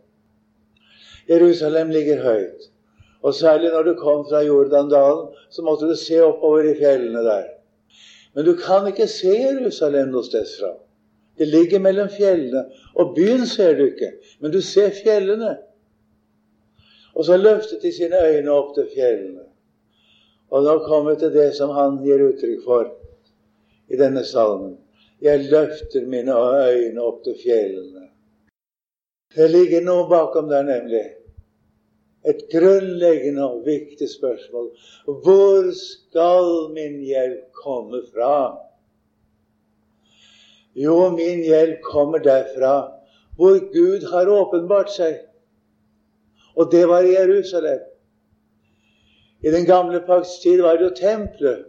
Jerusalem 1.29 1.89
ligger 1.89 2.23
høyt. 2.23 2.71
Og 3.21 3.33
særlig 3.33 3.69
når 3.69 3.83
du 3.83 3.93
kom 3.99 4.25
fra 4.29 4.41
Jordandalen, 4.45 5.27
så 5.49 5.61
måtte 5.61 5.89
du 5.89 5.95
se 5.95 6.21
oppover 6.23 6.69
i 6.71 6.75
fjellene 6.77 7.23
der. 7.25 7.47
Men 8.35 8.45
du 8.45 8.53
kan 8.55 8.87
ikke 8.87 9.07
se 9.07 9.33
Jerusalem 9.33 10.13
noe 10.13 10.23
sted 10.23 10.45
fra. 10.59 10.75
Det 11.37 11.47
ligger 11.47 11.79
mellom 11.79 12.09
fjellene. 12.09 12.63
Og 12.95 13.15
byen 13.15 13.45
ser 13.45 13.75
du 13.77 13.85
ikke, 13.89 14.11
men 14.39 14.53
du 14.53 14.61
ser 14.61 14.93
fjellene. 15.03 15.57
Og 17.15 17.25
så 17.25 17.37
løftet 17.37 17.81
de 17.81 17.91
sine 17.91 18.21
øyne 18.29 18.51
opp 18.53 18.75
til 18.77 18.89
fjellene. 18.93 19.46
Og 20.51 20.63
nå 20.63 20.77
kommer 20.85 21.13
vi 21.13 21.21
til 21.25 21.33
det 21.35 21.49
som 21.57 21.73
han 21.75 21.99
gir 22.03 22.23
uttrykk 22.29 22.63
for 22.65 22.91
i 23.91 23.99
denne 23.99 24.23
salmen. 24.27 24.77
Jeg 25.23 25.47
løfter 25.51 26.05
mine 26.07 26.33
øyne 26.33 27.03
opp 27.03 27.23
til 27.25 27.35
fjellene. 27.41 28.07
Det 29.35 29.49
ligger 29.51 29.83
noe 29.83 30.05
bakom 30.09 30.47
der, 30.49 30.63
nemlig 30.63 31.03
et 32.27 32.43
grunnleggende 32.51 33.43
og 33.43 33.65
viktig 33.65 34.07
spørsmål. 34.09 34.69
Hvor 35.05 35.67
skal 35.77 36.73
min 36.75 36.99
hjelp 37.05 37.51
komme 37.63 38.01
fra? 38.13 38.57
Jo, 40.75 41.09
min 41.15 41.43
hjelp 41.43 41.81
kommer 41.85 42.23
derfra 42.23 42.75
hvor 43.37 43.59
Gud 43.73 44.07
har 44.11 44.29
åpenbart 44.33 44.89
seg. 44.89 45.19
Og 46.57 46.71
det 46.71 46.87
var 46.89 47.05
i 47.05 47.13
Jerusalem. 47.13 47.83
I 49.41 49.51
den 49.51 49.65
gamle 49.65 49.99
pakts 49.99 50.39
tid 50.41 50.61
var 50.61 50.77
det 50.77 50.87
jo 50.87 50.93
tempelet. 50.95 51.65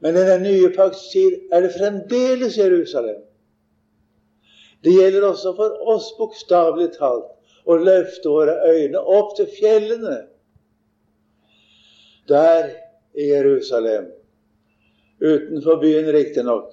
Men 0.00 0.16
i 0.16 0.24
den 0.24 0.42
nye 0.42 0.70
pakts 0.76 1.10
tid 1.12 1.52
er 1.52 1.60
det 1.60 1.74
fremdeles 1.76 2.56
Jerusalem. 2.58 3.20
Det 4.84 4.94
gjelder 4.96 5.26
også 5.28 5.52
for 5.56 5.76
oss, 5.92 6.08
bokstavelig 6.16 6.94
talt 6.96 7.28
å 7.68 7.76
løfte 7.76 8.32
våre 8.32 8.54
øyne 8.70 9.00
opp 9.00 9.34
til 9.36 9.50
fjellene. 9.58 10.22
Der 12.28 12.70
i 13.12 13.26
Jerusalem. 13.28 14.08
Utenfor 15.20 15.82
byen, 15.82 16.08
riktignok. 16.14 16.72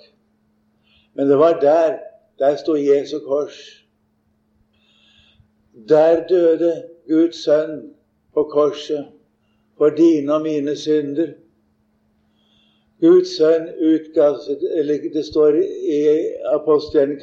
Men 1.14 1.28
det 1.28 1.38
var 1.38 1.60
der. 1.60 2.00
Der 2.40 2.56
sto 2.56 2.78
Jesu 2.78 3.20
kors. 3.26 3.58
Der 5.90 6.24
døde 6.30 6.72
Guds 7.10 7.44
sønn 7.44 7.90
på 8.34 8.44
korset 8.44 9.17
for 9.78 9.90
dine 9.90 10.34
og 10.34 10.42
mine 10.42 10.76
synder. 10.76 11.34
Guds 13.02 13.36
sønn 13.38 13.68
utgasset 13.78 14.64
eller 14.80 15.10
Det 15.14 15.26
står 15.26 15.60
i 15.62 16.00
apostelen 16.54 17.20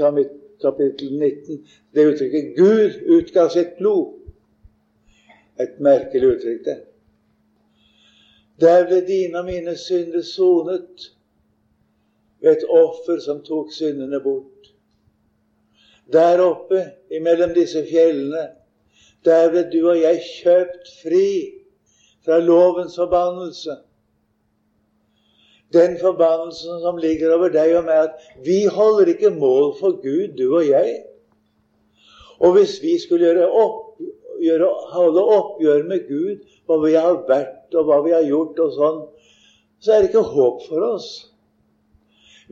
kapittel 0.63 1.19
19 1.19 1.65
det 1.95 2.07
uttrykket 2.13 2.55
'Gud 2.57 2.93
utga 3.19 3.49
sitt 3.49 3.79
blod'. 3.79 4.21
Et 5.61 5.81
merkelig 5.81 6.29
uttrykk, 6.37 6.65
det. 6.65 6.79
Der 8.61 8.87
ble 8.87 9.01
dine 9.07 9.39
og 9.39 9.45
mine 9.45 9.77
synder 9.77 10.23
sonet 10.23 11.11
ved 12.41 12.53
et 12.53 12.65
offer 12.69 13.19
som 13.21 13.43
tok 13.43 13.73
syndene 13.73 14.21
bort. 14.21 14.71
Der 16.13 16.43
oppe 16.43 16.85
imellom 17.11 17.55
disse 17.55 17.87
fjellene, 17.87 18.49
der 19.25 19.51
ble 19.51 19.63
du 19.73 19.89
og 19.89 20.01
jeg 20.01 20.21
kjøpt 20.43 20.91
fri 21.03 21.29
fra 22.25 22.39
lovens 22.41 22.97
forbannelse. 22.97 23.77
den 25.75 25.97
forbannelsen 25.99 26.81
som 26.81 26.97
ligger 27.03 27.35
over 27.35 27.51
deg 27.51 27.73
og 27.75 27.89
meg, 27.89 28.07
at 28.07 28.45
vi 28.47 28.61
holder 28.71 29.11
ikke 29.11 29.33
mål 29.35 29.73
for 29.81 29.97
Gud, 30.03 30.37
du 30.39 30.57
og 30.57 30.69
jeg. 30.69 30.93
Og 32.39 32.55
hvis 32.55 32.77
vi 32.83 32.95
skulle 33.03 33.27
gjøre 33.27 33.49
opp, 33.51 33.99
gjøre, 34.43 34.71
holde 34.95 35.25
oppgjør 35.39 35.85
med 35.91 36.07
Gud, 36.09 36.45
hva 36.67 36.79
vi 36.85 36.95
har 36.95 37.21
vært 37.29 37.75
og 37.75 37.89
hva 37.89 38.01
vi 38.07 38.15
har 38.15 38.27
gjort 38.29 38.61
og 38.65 38.75
sånn, 38.79 39.01
så 39.83 39.95
er 39.95 40.03
det 40.03 40.13
ikke 40.13 40.27
håp 40.35 40.63
for 40.69 40.87
oss. 40.95 41.11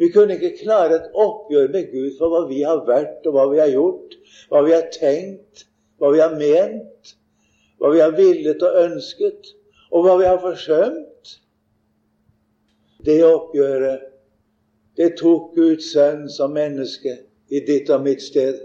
Vi 0.01 0.09
kunne 0.13 0.39
ikke 0.39 0.65
klare 0.65 0.99
et 0.99 1.19
oppgjør 1.23 1.69
med 1.73 1.91
Gud 1.93 2.17
for 2.19 2.33
hva 2.33 2.45
vi 2.49 2.63
har 2.65 2.85
vært 2.89 3.27
og 3.29 3.37
hva 3.37 3.49
vi 3.53 3.61
har 3.61 3.73
gjort, 3.73 4.17
hva 4.51 4.63
vi 4.67 4.75
har 4.75 4.87
tenkt, 4.95 5.67
hva 6.01 6.13
vi 6.15 6.23
har 6.25 6.37
ment, 6.39 7.17
hva 7.79 7.93
vi 7.93 8.01
har 8.01 8.15
villet 8.17 8.63
og 8.65 8.79
ønsket, 8.87 9.53
og 9.93 10.07
hva 10.07 10.17
vi 10.21 10.29
har 10.29 10.41
forsømt. 10.41 11.37
Det 13.05 13.19
oppgjøret, 13.27 14.09
det 14.97 15.15
tok 15.19 15.55
Guds 15.57 15.93
sønn 15.93 16.29
som 16.31 16.55
menneske 16.55 17.17
i 17.53 17.61
ditt 17.67 17.91
og 17.93 18.05
mitt 18.05 18.23
sted. 18.23 18.61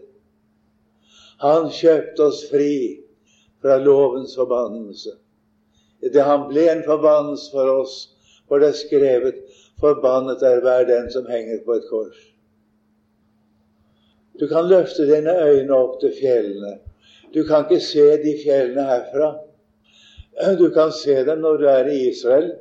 Han 1.43 1.69
kjøpte 1.73 2.27
oss 2.29 2.43
fri 2.49 2.73
fra 3.61 3.77
lovens 3.81 4.35
forbannelse. 4.37 5.15
Det 6.01 6.23
han 6.23 6.47
ble 6.49 6.67
en 6.71 6.83
forbannelse 6.85 7.51
for 7.51 7.71
oss, 7.81 7.95
for 8.47 8.61
det 8.61 8.73
er 8.73 8.81
skrevet 8.83 9.43
'Forbannet 9.77 10.41
er 10.41 10.61
hver 10.61 10.85
den 10.89 11.11
som 11.11 11.25
henger 11.29 11.59
på 11.65 11.73
et 11.73 11.83
kors'. 11.91 12.23
Du 14.39 14.47
kan 14.47 14.69
løfte 14.69 15.05
dine 15.05 15.33
øyne 15.49 15.73
opp 15.73 15.99
til 15.99 16.13
fjellene. 16.21 16.79
Du 17.33 17.43
kan 17.43 17.65
ikke 17.65 17.83
se 17.85 18.05
de 18.23 18.33
fjellene 18.45 18.83
herfra. 18.83 19.46
Du 20.37 20.69
kan 20.69 20.91
se 20.91 21.15
dem 21.25 21.39
når 21.41 21.57
du 21.57 21.65
er 21.65 21.87
i 21.89 22.09
Israel. 22.09 22.51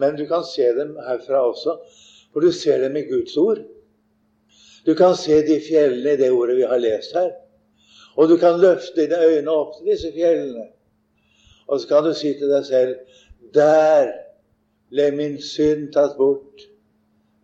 Men 0.00 0.16
du 0.16 0.26
kan 0.26 0.44
se 0.44 0.68
dem 0.78 0.96
herfra 1.06 1.42
også, 1.48 1.76
for 2.32 2.40
du 2.40 2.52
ser 2.52 2.80
dem 2.80 2.96
i 2.96 3.04
Guds 3.10 3.36
ord. 3.36 3.58
Du 4.86 4.94
kan 4.94 5.16
se 5.16 5.42
de 5.46 5.60
fjellene 5.68 6.14
i 6.14 6.16
det 6.16 6.30
ordet 6.32 6.56
vi 6.56 6.62
har 6.62 6.80
lest 6.80 7.12
her. 7.14 7.30
Og 8.16 8.28
du 8.28 8.36
kan 8.36 8.60
løfte 8.60 8.96
dine 9.00 9.20
øyne 9.24 9.50
opp 9.50 9.76
til 9.76 9.92
disse 9.92 10.12
fjellene. 10.14 10.66
Og 11.68 11.80
så 11.80 11.88
kan 11.88 12.04
du 12.04 12.14
si 12.14 12.32
til 12.38 12.50
deg 12.50 12.64
selv 12.66 12.96
Der 13.54 14.08
ble 14.90 15.10
min 15.12 15.36
synd 15.42 15.90
tatt 15.92 16.16
bort 16.16 16.64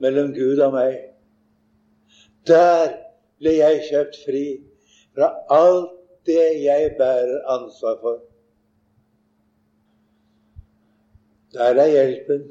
mellom 0.01 0.33
Gud 0.33 0.61
og 0.65 0.73
meg. 0.73 0.97
Der 2.49 2.97
ble 3.41 3.55
jeg 3.59 3.85
kjøpt 3.91 4.19
fri 4.25 4.45
fra 5.17 5.31
alt 5.53 5.93
det 6.27 6.49
jeg 6.65 6.95
bærer 6.99 7.45
ansvar 7.59 8.01
for. 8.01 8.19
Der 11.53 11.75
er 11.75 11.87
hjelpen. 11.89 12.43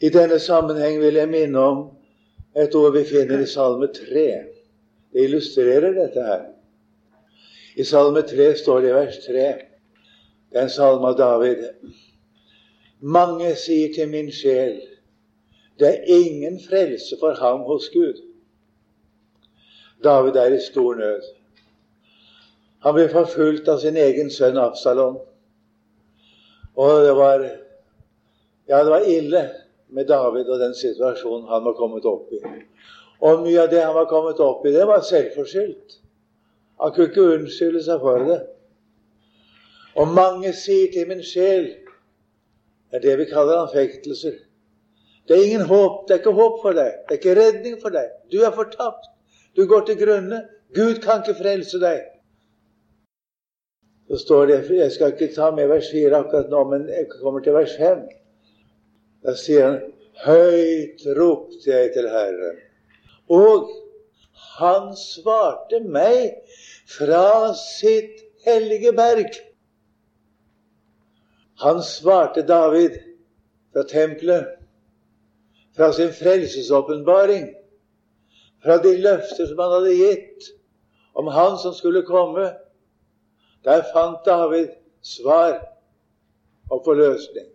I 0.00 0.08
denne 0.08 0.38
sammenheng 0.38 1.00
vil 1.00 1.14
jeg 1.14 1.28
minne 1.28 1.60
om 1.60 1.84
et 2.56 2.74
ord 2.74 2.92
vi 2.92 3.04
finner 3.04 3.40
i 3.40 3.46
Salme 3.46 3.86
3. 3.86 4.24
Det 5.12 5.24
illustrerer 5.28 5.94
dette 5.94 6.22
her. 6.22 6.42
I 7.76 7.84
Salme 7.84 8.22
3 8.22 8.56
står 8.56 8.80
det 8.80 8.90
i 8.90 8.94
vers 8.94 9.18
3. 9.26 9.46
Det 10.50 10.60
er 10.60 10.68
en 10.68 10.70
salme 10.70 11.08
av 11.10 11.16
David. 11.18 11.62
Mange 13.00 13.48
sier 13.58 13.90
til 13.94 14.06
min 14.06 14.28
sjel, 14.32 14.76
det 15.82 15.88
er 15.88 16.12
ingen 16.14 16.60
frelse 16.62 17.16
for 17.18 17.34
ham 17.34 17.64
hos 17.66 17.88
Gud. 17.90 18.20
David 20.04 20.38
er 20.38 20.54
i 20.54 20.60
stor 20.62 20.94
nød. 20.94 21.26
Han 22.86 22.94
blir 22.94 23.10
forfulgt 23.10 23.68
av 23.68 23.82
sin 23.82 23.98
egen 23.98 24.30
sønn 24.30 24.60
Absalon. 24.62 25.18
Og 26.76 27.04
det 27.04 27.16
var 27.16 27.50
Ja, 28.68 28.78
det 28.84 28.90
var 28.90 29.04
ille 29.04 29.50
med 29.88 30.06
David 30.08 30.48
og 30.48 30.60
den 30.60 30.74
situasjonen 30.74 31.48
han 31.48 31.64
var 31.64 31.74
kommet 31.76 32.06
opp 32.08 32.32
i. 32.32 32.38
Og 33.20 33.42
mye 33.44 33.60
av 33.60 33.68
det 33.68 33.82
han 33.84 33.94
var 33.94 34.08
kommet 34.08 34.40
opp 34.40 34.64
i, 34.66 34.72
det 34.72 34.86
var 34.88 35.04
selvforskyldt. 35.04 35.98
Han 36.80 36.94
kunne 36.94 37.10
ikke 37.10 37.26
unnskylde 37.34 37.82
seg 37.84 38.00
for 38.00 38.24
det. 38.24 38.38
Og 40.00 40.08
mange 40.16 40.52
sier 40.56 40.90
til 40.92 41.08
min 41.08 41.22
sjel 41.22 41.68
Det 42.90 43.00
er 43.00 43.02
det 43.02 43.14
vi 43.18 43.24
kaller 43.26 43.58
anfektelser. 43.64 44.34
Det 45.28 45.36
er 45.36 45.44
ingen 45.44 45.64
håp. 45.66 46.04
Det 46.06 46.14
er 46.14 46.20
ikke 46.20 46.32
håp 46.36 46.60
for 46.62 46.76
deg. 46.76 46.92
Det 47.08 47.16
er 47.16 47.18
ikke 47.18 47.36
redning 47.40 47.78
for 47.82 47.90
deg. 47.90 48.12
Du 48.30 48.36
er 48.46 48.52
fortapt. 48.54 49.08
Du 49.56 49.66
går 49.66 49.86
til 49.88 49.98
grunne. 49.98 50.44
Gud 50.74 51.00
kan 51.02 51.24
ikke 51.24 51.40
frelse 51.40 51.80
deg. 51.82 52.04
Står 54.18 54.46
det 54.46 54.58
Jeg 54.70 54.92
skal 54.92 55.14
ikke 55.14 55.34
ta 55.34 55.50
med 55.50 55.68
vers 55.68 55.88
4 55.92 56.16
akkurat 56.16 56.50
nå, 56.50 56.64
men 56.70 56.88
jeg 56.88 57.08
kommer 57.20 57.40
til 57.40 57.56
vers 57.56 57.74
5. 57.78 58.04
Da 59.24 59.34
sier 59.38 59.66
han 59.66 59.80
Høyt 60.24 61.02
ropte 61.18 61.66
jeg 61.66 61.90
til 61.96 62.06
Herren, 62.06 62.60
og 63.26 63.70
han 64.60 64.92
svarte 64.94 65.80
meg 65.82 66.36
fra 66.86 67.50
sitt 67.58 68.22
hellige 68.46 68.92
berg. 68.94 69.34
Han 71.64 71.82
svarte 71.82 72.44
David 72.46 73.00
fra 73.74 73.82
tempelet, 73.90 74.54
fra 75.74 75.90
sin 75.92 76.14
frelsesåpenbaring, 76.14 77.48
fra 78.62 78.78
de 78.86 78.94
løfter 79.02 79.50
som 79.50 79.64
han 79.64 79.74
hadde 79.80 79.96
gitt 79.98 80.52
om 81.18 81.26
han 81.34 81.58
som 81.58 81.74
skulle 81.74 82.06
komme 82.06 82.52
der 83.64 83.84
fant 83.92 84.24
David 84.26 84.68
svar 85.02 85.58
og 86.70 86.82
forløsning. 86.84 87.48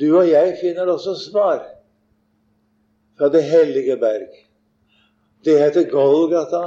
Du 0.00 0.18
og 0.18 0.28
jeg 0.30 0.56
finner 0.60 0.86
også 0.86 1.14
svar 1.14 1.64
fra 3.18 3.28
det 3.28 3.42
hellige 3.44 3.96
berg. 3.96 4.28
Det 5.44 5.58
heter 5.58 5.90
Golgata. 5.90 6.62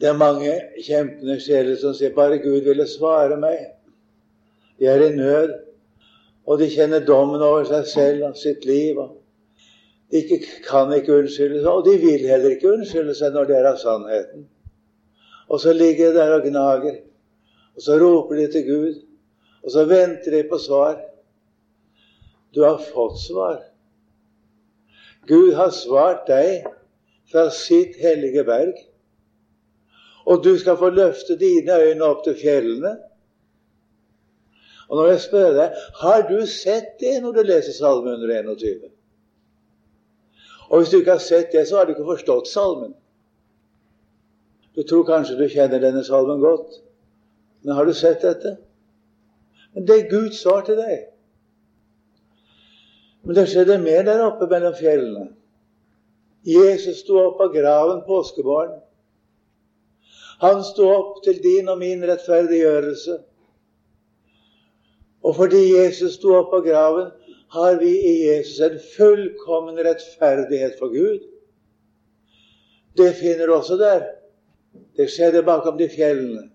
Det 0.00 0.08
er 0.08 0.16
mange 0.16 0.52
kjempende 0.86 1.40
sjeler 1.40 1.76
som 1.76 1.94
sier 1.94 2.14
'bare 2.14 2.38
Gud 2.38 2.60
ville 2.60 2.86
svare 2.86 3.36
meg'. 3.36 3.70
De 4.78 4.86
er 4.86 5.06
i 5.06 5.16
nød, 5.16 5.54
og 6.46 6.58
de 6.58 6.70
kjenner 6.70 7.04
dommen 7.04 7.42
over 7.42 7.64
seg 7.64 7.86
selv 7.86 8.24
og 8.24 8.36
sitt 8.36 8.64
liv. 8.64 8.98
Og 8.98 9.16
de 10.10 10.16
ikke, 10.16 10.40
kan 10.68 10.92
ikke 10.92 11.16
unnskylde 11.18 11.60
seg, 11.60 11.70
og 11.70 11.84
de 11.84 11.98
vil 11.98 12.28
heller 12.28 12.50
ikke 12.50 12.72
unnskylde 12.72 13.14
seg 13.14 13.32
når 13.32 13.44
det 13.44 13.56
er 13.56 13.70
av 13.72 13.80
sannheten. 13.80 14.46
Og 15.48 15.60
så 15.60 15.72
ligger 15.72 16.10
de 16.10 16.18
der 16.18 16.34
og 16.34 16.42
gnager. 16.42 16.96
Og 17.76 17.82
så 17.82 17.98
roper 18.00 18.34
de 18.36 18.52
til 18.52 18.66
Gud. 18.66 19.02
Og 19.62 19.70
så 19.70 19.84
venter 19.84 20.30
de 20.30 20.48
på 20.48 20.58
svar. 20.58 21.00
Du 22.54 22.62
har 22.64 22.78
fått 22.78 23.18
svar. 23.20 23.62
Gud 25.26 25.54
har 25.54 25.70
svart 25.74 26.26
deg 26.30 26.66
fra 27.30 27.48
sitt 27.50 27.98
hellige 28.00 28.44
berg. 28.46 28.74
Og 30.26 30.44
du 30.44 30.56
skal 30.58 30.78
få 30.78 30.90
løfte 30.90 31.38
dine 31.38 31.78
øyne 31.82 32.04
opp 32.04 32.24
til 32.24 32.38
fjellene. 32.38 32.96
Og 34.88 34.98
når 34.98 35.08
jeg 35.10 35.20
spør 35.20 35.50
deg 35.54 35.80
har 36.00 36.28
du 36.28 36.38
sett 36.46 36.94
det 37.00 37.16
når 37.22 37.34
du 37.34 37.42
leser 37.46 37.74
Salme 37.74 38.14
121? 38.14 38.86
Og 40.70 40.78
hvis 40.78 40.90
du 40.90 41.00
ikke 41.00 41.18
har 41.18 41.22
sett 41.22 41.52
det, 41.52 41.66
så 41.68 41.78
har 41.78 41.86
du 41.86 41.94
ikke 41.94 42.06
forstått 42.06 42.48
salmen. 42.50 42.94
Du 44.76 44.82
tror 44.84 45.06
kanskje 45.08 45.38
du 45.38 45.46
kjenner 45.48 45.80
denne 45.80 46.04
salmen 46.04 46.42
godt. 46.42 46.80
Men 47.64 47.78
har 47.78 47.86
du 47.88 47.94
sett 47.96 48.22
dette? 48.22 48.56
Men 49.72 49.86
det 49.88 49.94
er 49.96 50.10
Guds 50.10 50.42
svar 50.42 50.66
til 50.66 50.76
deg. 50.78 51.06
Men 53.24 53.38
det 53.38 53.46
skjedde 53.50 53.78
mer 53.82 54.04
der 54.06 54.24
oppe 54.26 54.48
mellom 54.50 54.76
fjellene. 54.76 55.30
Jesus 56.46 57.00
sto 57.02 57.16
opp 57.24 57.40
av 57.42 57.54
graven 57.54 58.04
påskemorgen. 58.06 58.76
Han 60.44 60.60
sto 60.64 60.86
opp 60.92 61.22
til 61.24 61.40
din 61.42 61.72
og 61.72 61.80
min 61.80 62.04
rettferdiggjørelse. 62.06 63.16
Og 65.26 65.34
fordi 65.40 65.62
Jesus 65.72 66.20
sto 66.20 66.36
opp 66.36 66.52
av 66.54 66.62
graven, 66.68 67.08
har 67.56 67.80
vi 67.80 67.90
i 67.96 68.14
Jesus 68.28 68.60
en 68.60 68.76
fullkommen 68.96 69.80
rettferdighet 69.80 70.76
for 70.78 70.92
Gud. 70.92 71.24
Det 72.96 73.14
finner 73.16 73.46
du 73.48 73.54
også 73.56 73.80
der. 73.80 74.04
Det 74.96 75.08
skjedde 75.10 75.42
bakom 75.46 75.78
de 75.78 75.88
fjellene. 75.88 76.48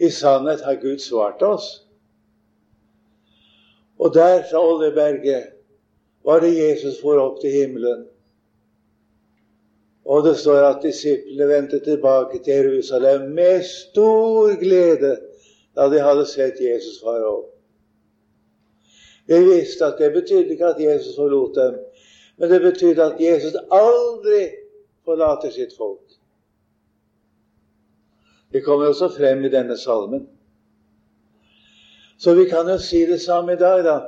I 0.00 0.10
sannhet 0.10 0.64
har 0.64 0.80
Gud 0.82 0.98
svart 0.98 1.42
oss. 1.42 1.68
Og 3.98 4.14
der 4.14 4.42
fra 4.50 4.60
Oljeberget 4.60 5.52
var 6.24 6.40
det 6.40 6.56
Jesus 6.56 7.00
for 7.02 7.20
opp 7.20 7.40
til 7.40 7.52
himmelen. 7.52 8.06
Og 10.04 10.24
det 10.24 10.36
står 10.36 10.66
at 10.68 10.82
disiplene 10.82 11.48
vendte 11.48 11.80
tilbake 11.84 12.40
til 12.44 12.52
Jerusalem 12.52 13.30
med 13.36 13.62
stor 13.62 14.56
glede 14.60 15.16
da 15.76 15.88
de 15.88 16.00
hadde 16.00 16.26
sett 16.28 16.60
Jesus 16.60 17.00
fare 17.02 17.24
opp. 17.28 17.50
De 19.28 19.40
visste 19.44 19.86
at 19.86 19.98
det 19.98 20.12
betydde 20.12 20.52
ikke 20.52 20.74
at 20.74 20.80
Jesus 20.80 21.16
forlot 21.16 21.54
dem, 21.56 21.78
men 22.36 22.50
det 22.50 22.60
betydde 22.60 23.04
at 23.04 23.20
Jesus 23.20 23.56
aldri 23.72 24.42
forlater 25.14 25.50
sitt 25.50 25.76
folk. 25.76 26.18
Det 28.52 28.62
kommer 28.62 28.90
også 28.90 29.08
frem 29.14 29.44
i 29.44 29.50
denne 29.50 29.76
salmen. 29.78 30.26
Så 32.18 32.34
vi 32.34 32.48
kan 32.50 32.68
jo 32.70 32.78
si 32.78 33.04
det 33.06 33.20
samme 33.22 33.54
i 33.54 33.60
dag, 33.60 33.84
da. 33.86 34.00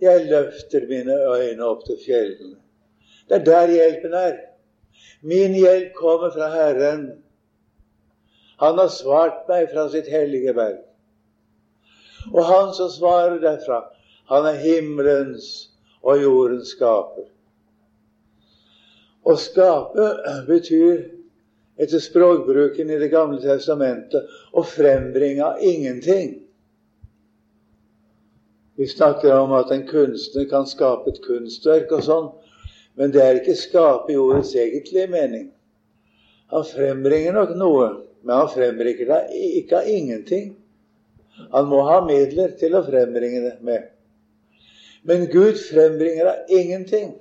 Jeg 0.00 0.26
løfter 0.28 0.84
mine 0.88 1.14
øyne 1.32 1.64
opp 1.64 1.84
til 1.86 1.96
fjellene. 2.04 2.58
Det 3.28 3.38
er 3.38 3.44
der 3.44 3.72
hjelpen 3.72 4.12
er. 4.14 4.34
Min 5.22 5.54
hjelp 5.56 5.94
kommer 5.96 6.32
fra 6.34 6.50
Herren. 6.52 7.06
Han 8.60 8.78
har 8.78 8.92
svart 8.92 9.48
meg 9.48 9.70
fra 9.72 9.88
sitt 9.92 10.08
hellige 10.12 10.52
berg. 10.56 10.82
Og 12.32 12.44
han 12.44 12.74
som 12.76 12.92
svarer 12.92 13.40
derfra, 13.40 13.80
han 14.28 14.48
er 14.48 14.60
himmelens 14.60 15.48
og 16.02 16.20
jordens 16.22 16.76
skaper. 16.76 17.28
Å 19.26 19.34
skape 19.40 20.08
betyr 20.46 21.00
etter 21.76 22.00
språkbruken 22.00 22.90
i 22.90 22.98
Det 23.00 23.10
gamle 23.12 23.40
testamentet 23.42 24.30
å 24.54 24.62
frembringe 24.64 25.44
av 25.44 25.62
ingenting. 25.62 26.36
Vi 28.76 28.86
snakker 28.86 29.34
om 29.38 29.52
at 29.56 29.72
en 29.72 29.86
kunstner 29.88 30.46
kan 30.50 30.66
skape 30.68 31.10
et 31.10 31.22
kunstverk 31.24 31.92
og 31.96 32.04
sånn, 32.04 32.30
men 32.96 33.12
det 33.12 33.22
er 33.24 33.40
ikke 33.40 33.56
skape 33.58 34.12
i 34.12 34.18
ordets 34.20 34.54
egentlige 34.56 35.08
mening. 35.10 35.50
Han 36.52 36.64
frembringer 36.68 37.34
nok 37.34 37.54
noe, 37.58 37.88
men 38.22 38.36
han 38.36 38.52
frembringer 38.52 39.10
det 39.10 39.20
ikke 39.62 39.80
av 39.80 39.90
ingenting. 39.90 40.50
Han 41.52 41.68
må 41.72 41.82
ha 41.88 41.98
midler 42.06 42.54
til 42.60 42.76
å 42.76 42.84
frembringe 42.86 43.42
det 43.44 43.56
med. 43.64 43.88
Men 45.06 45.26
Gud 45.32 45.58
frembringer 45.60 46.30
av 46.30 46.52
ingenting. 46.52 47.14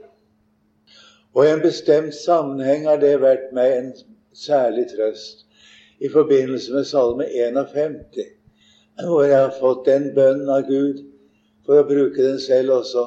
Og 1.36 1.46
i 1.46 1.52
en 1.52 1.62
bestemt 1.62 2.16
sammenheng 2.16 2.86
har 2.88 3.00
det 3.02 3.18
vært 3.20 3.52
meg 3.56 3.74
en 3.76 3.90
særlig 4.36 4.86
trøst 4.94 5.44
i 6.00 6.10
forbindelse 6.12 6.72
med 6.74 6.88
Salme 6.88 7.28
51, 7.28 7.98
hvor 9.04 9.24
jeg 9.24 9.40
har 9.40 9.58
fått 9.60 9.86
den 9.88 10.14
bønnen 10.16 10.50
av 10.52 10.64
Gud, 10.70 11.02
for 11.66 11.82
å 11.82 11.88
bruke 11.88 12.24
den 12.24 12.40
selv 12.40 12.78
også. 12.78 13.04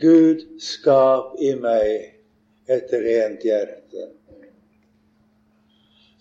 Gud, 0.00 0.44
skap 0.62 1.34
i 1.42 1.54
meg 1.58 2.70
et 2.70 2.92
rent 3.02 3.42
hjerte. 3.44 4.06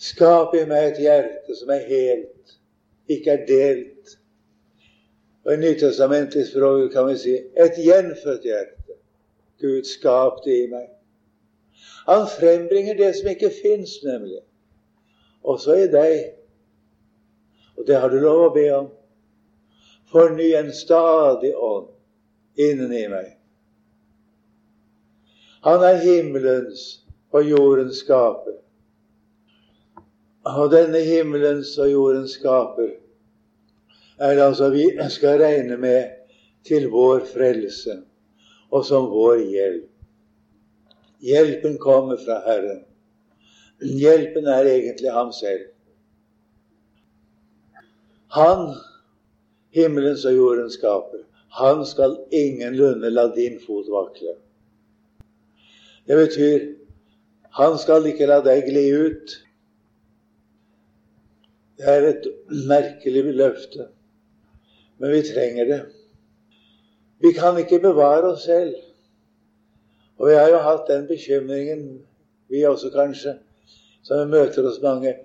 Skap 0.01 0.55
i 0.57 0.65
meg 0.67 0.89
et 0.89 1.03
hjerte 1.03 1.59
som 1.59 1.69
er 1.77 1.85
helt, 1.91 2.57
ikke 3.05 3.37
er 3.37 3.45
delt. 3.47 4.17
Og 5.45 5.53
i 5.53 5.61
Nytestamentlig 5.61 6.47
språk 6.49 6.89
kan 6.95 7.07
vi 7.11 7.19
si 7.21 7.37
et 7.37 7.77
gjenfødt 7.85 8.49
hjerte. 8.49 8.99
Gud, 9.61 9.85
skap 9.87 10.41
det 10.43 10.57
i 10.63 10.67
meg. 10.71 10.89
Han 12.05 12.27
frembringer 12.27 12.97
det 12.99 13.13
som 13.15 13.29
ikke 13.31 13.51
fins, 13.61 13.97
nemlig. 14.03 14.41
Også 15.43 15.75
i 15.83 15.87
deg. 15.91 16.33
Og 17.77 17.87
det 17.87 17.99
har 17.99 18.11
du 18.11 18.19
lov 18.21 18.47
å 18.47 18.53
be 18.55 18.65
om. 18.75 18.89
Forny 20.11 20.51
en 20.55 20.73
stadig 20.75 21.53
ånd 21.57 21.89
inni 22.59 23.07
meg. 23.09 23.31
Han 25.63 25.83
er 25.87 26.01
himmelens 26.03 26.83
og 27.33 27.47
jordens 27.47 28.03
skaper. 28.03 28.59
Og 30.43 30.67
denne 30.73 30.99
himmelens 31.07 31.71
og 31.79 31.89
jordens 31.89 32.35
skaper 32.35 32.91
er 34.19 34.35
det 34.35 34.43
altså 34.43 34.69
vi 34.69 34.89
skal 35.09 35.39
regne 35.39 35.77
med 35.79 36.19
til 36.67 36.89
vår 36.91 37.23
frelse 37.31 37.95
og 38.71 38.85
som 38.85 39.07
vår 39.11 39.39
hjelp. 39.39 39.92
Hjelpen 41.23 41.77
kommer 41.79 42.17
fra 42.19 42.41
Herren. 42.43 42.83
Hjelpen 43.79 44.47
er 44.47 44.67
egentlig 44.67 45.11
ham 45.11 45.31
selv. 45.35 45.69
Han, 48.35 48.73
himmelens 49.75 50.25
og 50.25 50.35
jordens 50.35 50.75
skaper, 50.79 51.23
han 51.53 51.85
skal 51.85 52.17
ingenlunde 52.33 53.11
la 53.13 53.27
din 53.35 53.59
fot 53.61 53.87
vakle. 53.93 54.35
Det 56.07 56.17
betyr 56.17 56.63
han 57.53 57.77
skal 57.77 58.07
ikke 58.09 58.27
la 58.27 58.39
deg 58.41 58.65
gli 58.65 58.87
ut. 58.97 59.35
Det 61.77 61.89
er 61.89 62.07
et 62.09 62.25
merkelig 62.69 63.23
løfte, 63.37 63.85
men 64.97 65.13
vi 65.13 65.21
trenger 65.27 65.69
det. 65.69 65.83
Vi 67.21 67.31
kan 67.37 67.59
ikke 67.61 67.79
bevare 67.83 68.33
oss 68.33 68.47
selv. 68.49 68.73
Og 70.17 70.29
vi 70.29 70.33
har 70.33 70.49
jo 70.49 70.61
hatt 70.63 70.89
den 70.89 71.07
bekymringen, 71.07 72.01
vi 72.49 72.65
også 72.65 72.89
kanskje, 72.93 73.37
som 74.03 74.19
vi 74.19 74.31
møter 74.35 74.65
hos 74.67 74.81
mange. 74.83 75.15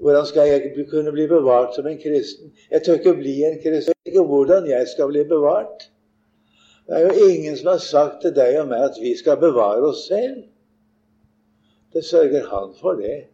Hvordan 0.00 0.26
skal 0.26 0.48
jeg 0.48 0.86
kunne 0.90 1.12
bli 1.12 1.26
bevart 1.28 1.74
som 1.74 1.86
en 1.86 1.98
kristen? 2.00 2.52
Jeg 2.70 2.82
tør 2.82 3.00
ikke 3.00 3.16
bli 3.18 3.34
en 3.44 3.58
kristen. 3.62 3.92
Jeg 3.92 3.96
vet 4.04 4.12
ikke 4.12 4.28
hvordan 4.28 4.68
jeg 4.70 4.88
skal 4.88 5.10
bli 5.10 5.24
bevart. 5.28 5.90
Det 6.86 6.96
er 6.96 7.02
jo 7.08 7.26
ingen 7.28 7.56
som 7.56 7.68
har 7.72 7.82
sagt 7.84 8.22
til 8.22 8.32
deg 8.34 8.56
og 8.62 8.70
meg 8.70 8.86
at 8.86 8.96
vi 9.02 9.12
skal 9.18 9.36
bevare 9.38 9.82
oss 9.90 10.06
selv. 10.08 10.40
Det 11.92 12.04
sørger 12.04 12.48
han 12.48 12.72
for, 12.80 12.96
det. 12.98 13.26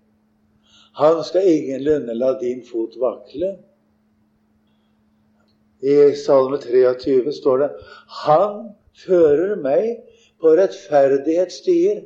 Han 0.97 1.23
skal 1.25 1.49
ingenlunde 1.49 2.15
la 2.15 2.35
din 2.41 2.65
fot 2.65 2.97
vakle. 3.01 3.55
I 5.83 6.15
Salme 6.17 6.59
23 6.59 7.33
står 7.33 7.59
det 7.63 7.71
Han 8.25 8.71
fører 9.05 9.57
meg 9.61 10.01
på 10.41 10.53
rettferdighetsstier 10.59 12.03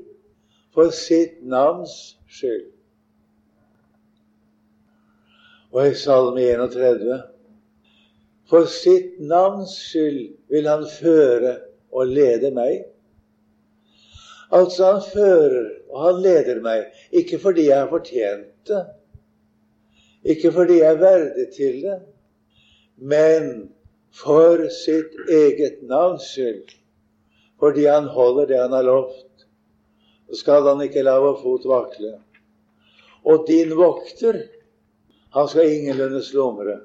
for 0.74 0.92
sitt 0.94 1.40
navns 1.42 1.96
skyld. 2.30 2.68
Og 5.70 5.86
i 5.86 5.94
Salme 5.98 6.46
31 6.46 7.20
For 8.50 8.66
sitt 8.66 9.18
navns 9.22 9.76
skyld 9.78 10.22
vil 10.50 10.66
han 10.66 10.86
føre 10.90 11.56
og 11.94 12.06
lede 12.10 12.50
meg. 12.54 12.84
Altså, 14.50 14.92
han 14.92 15.04
fører 15.12 15.68
og 15.90 16.02
han 16.06 16.22
leder 16.22 16.58
meg, 16.62 16.88
ikke 17.14 17.38
fordi 17.42 17.68
jeg 17.68 17.78
har 17.78 17.90
fortjent 17.90 18.70
det, 18.70 18.80
ikke 20.24 20.52
fordi 20.52 20.80
jeg 20.80 20.94
er 20.94 21.00
verdig 21.00 21.46
til 21.56 21.78
det, 21.84 21.98
men 22.96 23.46
for 24.14 24.66
sitt 24.74 25.14
eget 25.30 25.82
navns 25.86 26.26
skyld 26.34 26.74
fordi 27.60 27.86
han 27.86 28.08
holder 28.08 28.46
det 28.46 28.58
han 28.60 28.72
har 28.72 28.82
lovt. 28.82 29.46
Så 30.28 30.40
skal 30.40 30.66
han 30.68 30.82
ikke 30.84 31.04
la 31.04 31.18
vår 31.20 31.40
fot 31.42 31.66
vakle. 31.68 32.14
Og 33.28 33.44
din 33.48 33.74
vokter, 33.76 34.38
han 35.34 35.48
skal 35.48 35.72
ingenlunde 35.72 36.22
slumre. 36.24 36.78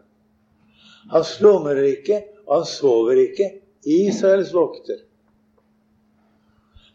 Han 1.13 1.23
slumrer 1.23 1.83
ikke, 1.87 2.23
og 2.45 2.57
han 2.59 2.65
sover 2.69 3.21
ikke. 3.21 3.51
Israels 3.85 4.51
vokter. 4.53 5.03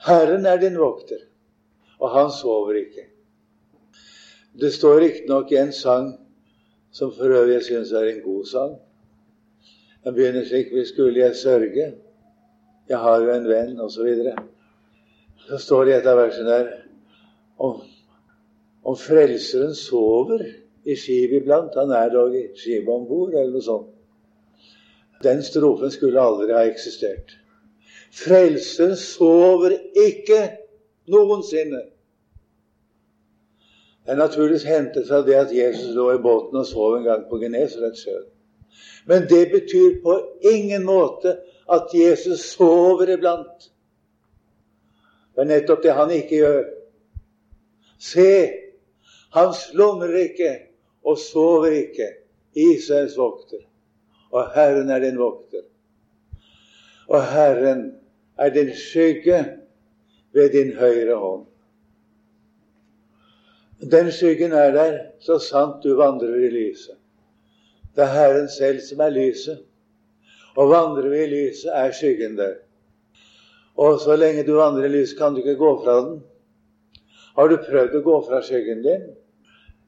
Herren 0.07 0.47
er 0.47 0.59
din 0.59 0.79
vokter, 0.81 1.23
og 2.01 2.11
han 2.11 2.31
sover 2.35 2.81
ikke. 2.81 3.07
Det 4.61 4.73
står 4.75 5.01
riktignok 5.01 5.53
i 5.53 5.61
en 5.61 5.73
sang 5.73 6.13
som 6.93 7.13
for 7.15 7.31
øvrig 7.31 7.55
jeg 7.61 7.67
syns 7.69 7.93
er 7.93 8.09
en 8.11 8.23
god 8.25 8.47
sang. 8.51 8.73
Den 10.05 10.15
begynner 10.15 10.45
slik 10.45 10.73
Vi 10.75 10.85
skulle 10.89 11.21
jeg 11.21 11.37
sørge 11.37 11.93
'Jeg 12.91 12.99
har 12.99 13.21
jo 13.23 13.31
en 13.31 13.49
venn', 13.49 13.81
osv. 13.81 13.95
Så, 13.95 14.05
videre. 14.05 14.33
så 15.49 15.59
står 15.59 15.85
det 15.85 15.93
i 15.93 15.97
et 15.97 16.07
av 16.11 16.17
versene 16.19 16.51
der 16.51 16.71
om, 17.59 17.83
om 18.85 18.97
Frelseren 18.97 19.75
sover 19.79 20.43
i 20.85 20.97
skip 20.99 21.37
iblant. 21.39 21.77
Han 21.79 21.93
er 21.95 22.11
dog 22.11 22.35
i 22.35 22.49
skipet 22.59 22.91
om 22.91 23.07
bord, 23.07 23.35
eller 23.35 23.53
noe 23.55 23.63
sånt. 23.63 23.93
Den 25.23 25.43
strofen 25.47 25.93
skulle 25.95 26.21
aldri 26.21 26.51
ha 26.57 26.65
eksistert. 26.67 27.37
Frelseren 28.11 28.97
sover 28.99 29.77
ikke 29.95 30.41
noensinne. 31.15 31.85
Det 34.03 34.17
er 34.17 34.19
naturligvis 34.19 34.67
hentet 34.67 35.07
fra 35.07 35.21
det 35.23 35.37
at 35.39 35.55
Jesus 35.55 35.95
lå 35.95 36.09
i 36.17 36.23
båten 36.23 36.59
og 36.59 36.67
sov 36.67 36.97
en 36.97 37.07
gang 37.07 37.27
på 37.31 37.39
Genesaretsjøen. 37.39 38.27
Men 39.07 39.29
det 39.31 39.45
betyr 39.53 40.01
på 40.03 40.17
ingen 40.43 40.83
måte 40.85 41.37
at 41.71 41.95
Jesus 41.95 42.41
sover 42.41 43.13
iblant. 43.15 43.71
Det 45.35 45.45
er 45.45 45.51
nettopp 45.51 45.83
det 45.83 45.95
han 45.95 46.11
ikke 46.15 46.41
gjør. 46.43 46.65
Se, 48.01 48.31
han 49.37 49.53
slumrer 49.55 50.17
ikke 50.25 50.51
og 51.07 51.19
sover 51.19 51.77
ikke. 51.85 52.09
Israels 52.59 53.15
vokter. 53.19 53.63
Og 54.35 54.51
Herren 54.55 54.91
er 54.91 54.99
din 54.99 55.19
vokter. 55.19 55.63
Og 57.09 57.23
Herren 57.27 57.85
er 58.39 58.51
din 58.51 58.75
skygge 58.77 59.45
ved 60.33 60.51
din 60.51 60.75
høyre 60.77 61.15
hånd. 61.15 61.47
Den 63.81 64.13
skyggen 64.13 64.53
er 64.53 64.71
der 64.71 64.99
så 65.21 65.39
sant 65.39 65.85
du 65.85 65.95
vandrer 65.97 66.35
i 66.35 66.51
lyset. 66.51 66.99
Det 67.97 68.05
er 68.05 68.13
Herren 68.13 68.49
selv 68.49 68.81
som 68.81 69.01
er 69.01 69.11
lyset. 69.11 69.65
Og 70.57 70.71
vandrer 70.71 71.09
vi 71.13 71.23
i 71.25 71.31
lyset, 71.31 71.71
er 71.75 71.93
skyggen 71.95 72.37
der. 72.39 72.57
Og 73.77 74.01
så 74.01 74.17
lenge 74.17 74.47
du 74.47 74.57
vandrer 74.59 74.89
i 74.89 74.93
lyset, 74.93 75.19
kan 75.19 75.35
du 75.35 75.43
ikke 75.43 75.59
gå 75.61 75.75
fra 75.85 76.01
den. 76.07 76.23
Har 77.37 77.49
du 77.49 77.57
prøvd 77.63 77.95
å 77.97 78.05
gå 78.05 78.17
fra 78.27 78.41
skyggen 78.45 78.83
din? 78.85 79.07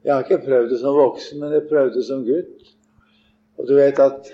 Jeg 0.03 0.13
har 0.13 0.23
ikke 0.23 0.45
prøvd 0.45 0.71
det 0.71 0.79
som 0.79 0.95
voksen, 0.95 1.39
men 1.39 1.53
jeg 1.53 1.67
prøvde 1.69 1.97
det 1.97 2.05
som 2.07 2.23
gutt. 2.27 2.71
Og 3.57 3.67
du 3.67 3.75
vet 3.77 3.99
at 3.99 4.31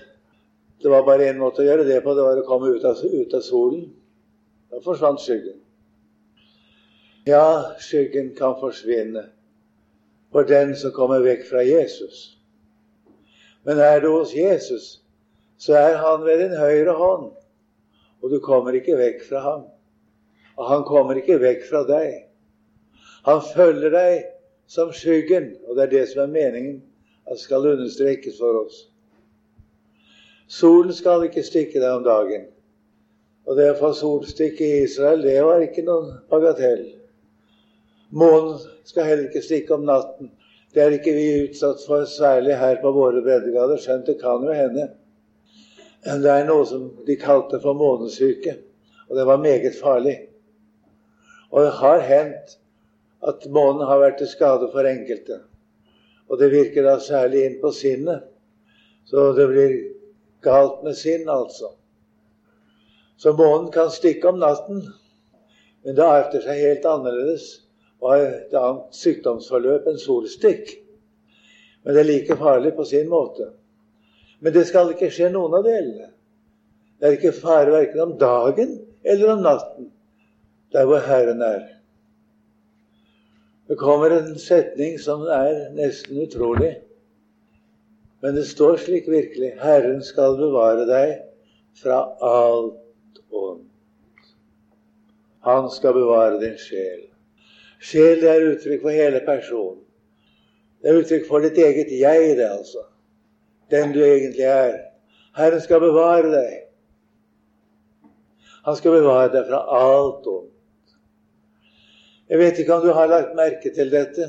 det 0.82 0.92
var 0.92 1.04
bare 1.04 1.28
én 1.28 1.42
måte 1.42 1.62
å 1.62 1.68
gjøre 1.68 1.88
det 1.88 2.00
på, 2.06 2.14
det 2.16 2.24
var 2.24 2.40
å 2.40 2.46
komme 2.48 2.72
ut 2.72 2.86
av, 2.88 3.02
ut 3.04 3.34
av 3.36 3.44
solen. 3.44 3.90
Da 4.70 4.80
forsvant 4.86 5.22
skyggen. 5.22 5.58
Ja, 7.28 7.76
skyggen 7.82 8.32
kan 8.38 8.56
forsvinne 8.62 9.26
for 10.32 10.48
den 10.48 10.76
som 10.78 10.94
kommer 10.96 11.26
vekk 11.26 11.44
fra 11.50 11.66
Jesus. 11.66 12.38
Men 13.66 13.82
er 13.84 14.00
du 14.02 14.12
hos 14.14 14.32
Jesus, 14.34 14.99
så 15.60 15.76
er 15.76 15.98
han 16.00 16.24
ved 16.26 16.44
din 16.44 16.58
høyre 16.58 16.96
hånd, 16.96 17.32
og 18.22 18.32
du 18.32 18.40
kommer 18.44 18.76
ikke 18.78 18.98
vekk 19.00 19.26
fra 19.28 19.44
ham. 19.44 19.64
Og 20.60 20.68
han 20.68 20.84
kommer 20.88 21.20
ikke 21.20 21.40
vekk 21.40 21.66
fra 21.70 21.84
deg. 21.88 22.26
Han 23.28 23.42
følger 23.56 23.92
deg 23.96 24.30
som 24.68 24.94
skyggen, 24.96 25.54
og 25.68 25.76
det 25.76 25.88
er 25.88 25.92
det 25.98 26.06
som 26.12 26.24
er 26.24 26.32
meningen 26.32 26.80
at 27.32 27.40
skal 27.40 27.68
understrekes 27.74 28.40
for 28.40 28.64
oss. 28.64 28.86
Solen 30.50 30.96
skal 30.96 31.28
ikke 31.28 31.44
stikke 31.46 31.82
deg 31.82 32.00
om 32.00 32.08
dagen. 32.08 32.48
Og 33.50 33.58
det 33.58 33.68
å 33.72 33.78
få 33.80 33.92
solstikke 33.98 34.66
i 34.66 34.84
Israel, 34.86 35.22
det 35.26 35.40
var 35.46 35.64
ikke 35.66 35.84
noen 35.86 36.12
bagatell. 36.32 36.86
Månen 38.10 38.58
skal 38.88 39.06
heller 39.10 39.28
ikke 39.28 39.46
stikke 39.46 39.76
om 39.76 39.86
natten. 39.90 40.32
Det 40.74 40.84
er 40.84 40.96
ikke 40.96 41.14
vi 41.18 41.28
utsatt 41.48 41.82
for, 41.86 42.06
særlig 42.10 42.58
her 42.58 42.78
på 42.82 42.92
våre 42.94 43.22
breddegrader, 43.26 43.78
skjønt 43.82 44.10
det 44.10 44.20
kan 44.22 44.46
jo 44.46 44.54
hende. 44.54 44.90
Det 46.04 46.32
er 46.32 46.48
noe 46.48 46.66
som 46.68 46.88
de 47.06 47.16
kalte 47.20 47.60
for 47.60 47.76
månesyke, 47.76 48.56
og 49.10 49.18
det 49.18 49.26
var 49.28 49.42
meget 49.44 49.76
farlig. 49.76 50.16
Og 51.52 51.66
det 51.66 51.78
har 51.82 52.04
hendt 52.06 52.56
at 53.28 53.48
månen 53.52 53.88
har 53.88 54.00
vært 54.00 54.20
til 54.22 54.30
skade 54.32 54.70
for 54.72 54.88
enkelte. 54.88 55.42
Og 56.30 56.40
det 56.40 56.52
virker 56.54 56.86
da 56.86 57.00
særlig 57.04 57.44
inn 57.46 57.58
på 57.62 57.72
sinnet. 57.76 58.30
Så 59.10 59.32
det 59.36 59.48
blir 59.50 59.76
galt 60.46 60.84
med 60.86 60.96
sinn, 60.96 61.28
altså. 61.30 61.74
Så 63.20 63.34
månen 63.36 63.72
kan 63.72 63.92
stikke 63.92 64.30
om 64.30 64.40
natten, 64.40 64.86
men 65.84 65.96
det 65.98 66.06
arter 66.06 66.44
seg 66.46 66.62
helt 66.62 66.86
annerledes 66.88 67.48
og 68.00 68.14
har 68.14 68.22
et 68.28 68.54
annet 68.56 68.96
sykdomsforløp 68.96 69.90
enn 69.92 70.00
solstikk. 70.00 70.78
Men 71.84 71.96
det 71.96 72.04
er 72.04 72.08
like 72.08 72.38
farlig 72.40 72.72
på 72.78 72.86
sin 72.88 73.10
måte. 73.12 73.50
Men 74.40 74.56
det 74.56 74.66
skal 74.70 74.94
ikke 74.94 75.12
skje 75.12 75.32
noen 75.34 75.58
av 75.60 75.66
delene. 75.68 76.12
Det 77.00 77.08
er 77.08 77.18
ikke 77.18 77.36
fare 77.36 77.72
verken 77.72 78.04
om 78.04 78.16
dagen 78.20 78.78
eller 79.04 79.34
om 79.34 79.44
natten 79.44 79.92
der 80.74 80.86
hvor 80.88 81.02
Herren 81.04 81.42
er. 81.42 81.64
Det 83.70 83.78
kommer 83.80 84.14
en 84.14 84.38
setning 84.42 84.98
som 85.02 85.24
er 85.30 85.70
nesten 85.78 86.18
utrolig. 86.24 86.74
Men 88.22 88.36
det 88.36 88.48
står 88.50 88.80
slik 88.84 89.08
virkelig 89.08 89.54
Herren 89.62 90.02
skal 90.04 90.38
bevare 90.40 90.88
deg 90.90 91.14
fra 91.80 92.02
alt 92.26 93.22
ondt. 93.30 94.34
Han 95.48 95.70
skal 95.72 95.96
bevare 95.96 96.40
din 96.42 96.58
sjel. 96.60 97.06
Sjel 97.80 98.20
det 98.20 98.32
er 98.34 98.48
uttrykk 98.50 98.84
for 98.84 98.96
hele 98.96 99.22
personen. 99.24 99.84
Det 100.82 100.92
er 100.92 101.00
uttrykk 101.00 101.28
for 101.28 101.44
ditt 101.44 101.60
eget 101.60 101.92
jeg, 101.96 102.36
det, 102.40 102.50
altså. 102.50 102.89
Den 103.70 103.94
du 103.94 104.02
egentlig 104.04 104.46
er. 104.50 104.78
Herren 105.38 105.62
skal 105.62 105.82
bevare 105.84 106.32
deg. 106.34 106.56
Han 108.66 108.78
skal 108.78 108.98
bevare 108.98 109.32
deg 109.34 109.48
fra 109.48 109.62
alt 109.80 110.28
ondt. 110.30 110.56
Jeg 112.30 112.38
vet 112.38 112.60
ikke 112.62 112.76
om 112.76 112.84
du 112.86 112.92
har 112.94 113.10
lagt 113.10 113.38
merke 113.38 113.72
til 113.74 113.90
dette, 113.90 114.28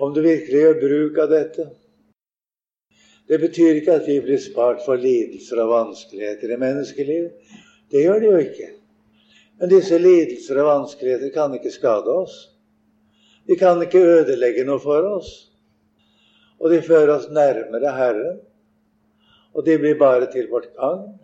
om 0.00 0.14
du 0.14 0.22
virkelig 0.24 0.62
gjør 0.62 0.78
bruk 0.80 1.18
av 1.24 1.32
dette. 1.32 1.66
Det 3.28 3.36
betyr 3.42 3.80
ikke 3.80 3.98
at 3.98 4.06
vi 4.08 4.20
blir 4.24 4.40
spart 4.40 4.80
for 4.86 4.96
lidelser 4.96 5.60
og 5.60 5.72
vanskeligheter 5.74 6.54
i 6.54 6.60
menneskelivet. 6.60 7.56
Det 7.92 8.06
gjør 8.06 8.22
det 8.22 8.30
jo 8.30 8.38
ikke. 8.44 8.68
Men 9.60 9.72
disse 9.74 9.98
lidelser 10.00 10.62
og 10.62 10.70
vanskeligheter 10.70 11.34
kan 11.34 11.52
ikke 11.58 11.74
skade 11.74 12.14
oss. 12.22 12.38
De 13.48 13.56
kan 13.56 13.80
ikke 13.84 14.00
ødelegge 14.00 14.64
noe 14.64 14.80
for 14.80 15.04
oss. 15.18 15.47
Og 16.58 16.70
de 16.72 16.82
fører 16.82 17.14
oss 17.14 17.28
nærmere 17.30 17.94
Herren. 17.94 18.38
Og 19.54 19.66
de 19.66 19.78
blir 19.78 19.98
bare 19.98 20.28
til 20.30 20.48
vårt 20.50 20.70
gagn. 20.76 21.18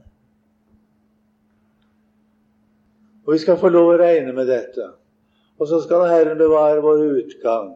Og 3.24 3.32
vi 3.32 3.38
skal 3.40 3.58
få 3.58 3.70
lov 3.72 3.94
å 3.94 4.00
regne 4.00 4.34
med 4.36 4.50
dette. 4.52 4.90
Og 5.58 5.68
så 5.70 5.80
skal 5.84 6.08
Herren 6.10 6.38
bevare 6.38 6.82
vår 6.84 7.02
utgang 7.20 7.72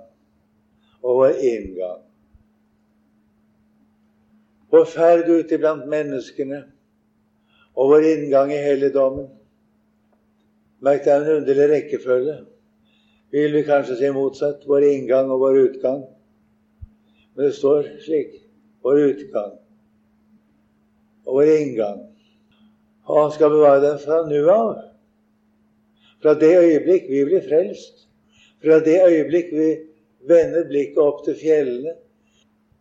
og 1.03 1.21
vår 1.23 1.41
inngang. 1.47 2.03
Vår 4.69 4.85
ferd 4.91 5.31
ute 5.31 5.59
blant 5.61 5.87
menneskene 5.89 6.65
og 7.79 7.95
vår 7.95 8.09
inngang 8.11 8.53
i 8.53 8.61
helligdommen. 8.61 9.31
Merk 10.85 11.07
deg 11.07 11.23
en 11.23 11.41
underlig 11.41 11.69
rekkefølge. 11.73 12.37
Vil 13.33 13.55
vi 13.55 13.65
kanskje 13.67 13.97
si 13.99 14.11
motsatt 14.15 14.67
vår 14.69 14.85
inngang 14.91 15.31
og 15.33 15.43
vår 15.47 15.61
utgang. 15.63 16.05
Men 17.39 17.47
det 17.47 17.53
står 17.55 17.85
slik 18.03 18.33
vår 18.83 18.97
utgang 18.99 19.53
og 21.23 21.37
vår 21.37 21.51
inngang. 21.53 22.01
Og 23.07 23.21
han 23.21 23.31
skal 23.37 23.53
bevare 23.53 23.83
den 23.85 24.01
fra 24.03 24.17
nu 24.27 24.49
av. 24.51 24.73
Fra 26.19 26.33
det 26.35 26.51
øyeblikk 26.59 27.07
vi 27.07 27.21
blir 27.29 27.45
frelst. 27.47 28.09
Fra 28.59 28.81
det 28.83 28.97
øyeblikk 29.05 29.53
vi 29.55 29.69
vender 30.27 30.67
blikket 30.67 30.99
opp 30.99 31.23
til 31.29 31.39
fjellene, 31.39 31.95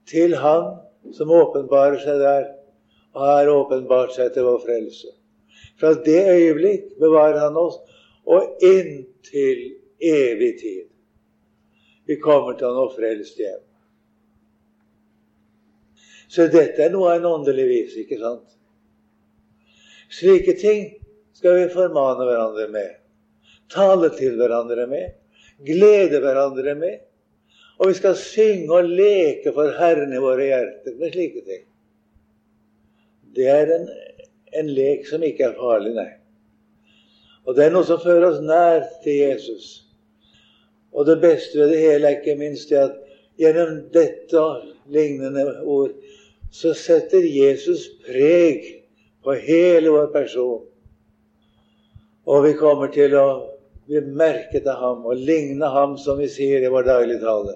til 0.10 0.34
Han 0.41 0.65
som 1.13 1.36
åpenbarer 1.38 2.02
seg 2.02 2.17
der, 2.24 2.50
og 3.13 3.28
har 3.28 3.54
åpenbart 3.54 4.17
seg 4.17 4.34
til 4.34 4.50
vår 4.50 4.65
frelse. 4.65 5.13
Fra 5.78 5.93
det 6.10 6.24
øyeblikk 6.34 6.98
bevarer 6.98 7.43
Han 7.46 7.62
oss 7.62 7.78
og 8.26 8.58
inntil 8.65 9.63
evig 10.02 10.54
tid. 10.65 10.84
Vi 12.10 12.17
kommer 12.17 12.58
til 12.58 12.74
å 12.74 12.88
og 12.88 12.98
frelst 12.98 13.38
hjem. 13.38 13.66
Så 16.27 16.47
dette 16.51 16.83
er 16.83 16.91
noe 16.91 17.13
av 17.13 17.21
en 17.21 17.29
åndelig 17.37 17.65
vis, 17.69 17.97
ikke 18.03 18.19
sant? 18.19 18.45
Slike 20.11 20.55
ting 20.59 20.89
skal 21.35 21.59
vi 21.59 21.69
formane 21.71 22.25
hverandre 22.27 22.67
med, 22.71 22.93
tale 23.71 24.09
til 24.15 24.37
hverandre 24.39 24.87
med, 24.89 25.15
glede 25.67 26.21
hverandre 26.23 26.75
med. 26.79 26.99
Og 27.77 27.91
vi 27.91 27.97
skal 27.99 28.15
synge 28.17 28.73
og 28.73 28.87
leke 28.89 29.53
for 29.53 29.75
Herren 29.77 30.13
i 30.15 30.21
våre 30.21 30.47
hjerter 30.47 30.95
med 30.97 31.13
slike 31.13 31.43
ting. 31.45 31.65
Det 33.37 33.45
er 33.53 33.69
en, 33.75 33.85
en 34.57 34.71
lek 34.73 35.05
som 35.05 35.21
ikke 35.23 35.51
er 35.51 35.59
farlig, 35.59 35.93
nei. 35.93 36.09
Og 37.45 37.55
det 37.55 37.67
er 37.67 37.75
noe 37.75 37.85
som 37.87 38.01
fører 38.01 38.31
oss 38.31 38.41
nær 38.43 38.81
til 39.03 39.21
Jesus. 39.21 39.67
Og 40.91 41.05
det 41.07 41.19
beste 41.21 41.59
ved 41.59 41.69
det 41.71 41.83
hele 41.83 42.09
er 42.09 42.17
ikke 42.17 42.39
minst 42.39 42.73
det 42.73 42.81
at 42.81 42.97
gjennom 43.37 43.77
dette 43.93 44.41
lignende 44.93 45.45
ord 45.63 45.93
så 46.52 46.73
setter 46.78 47.26
Jesus 47.28 47.88
preg 48.06 48.65
på 49.23 49.36
hele 49.43 49.91
vår 49.91 50.10
person. 50.13 50.63
Og 52.28 52.43
vi 52.43 52.54
kommer 52.60 52.91
til 52.91 53.15
å 53.19 53.28
bli 53.88 54.02
merket 54.02 54.67
av 54.67 54.82
ham 54.82 55.06
og 55.08 55.19
ligne 55.19 55.67
ham, 55.71 55.95
som 56.00 56.19
vi 56.19 56.28
sier 56.32 56.63
i 56.63 56.71
vår 56.71 56.88
daglige 56.88 57.23
tale. 57.23 57.56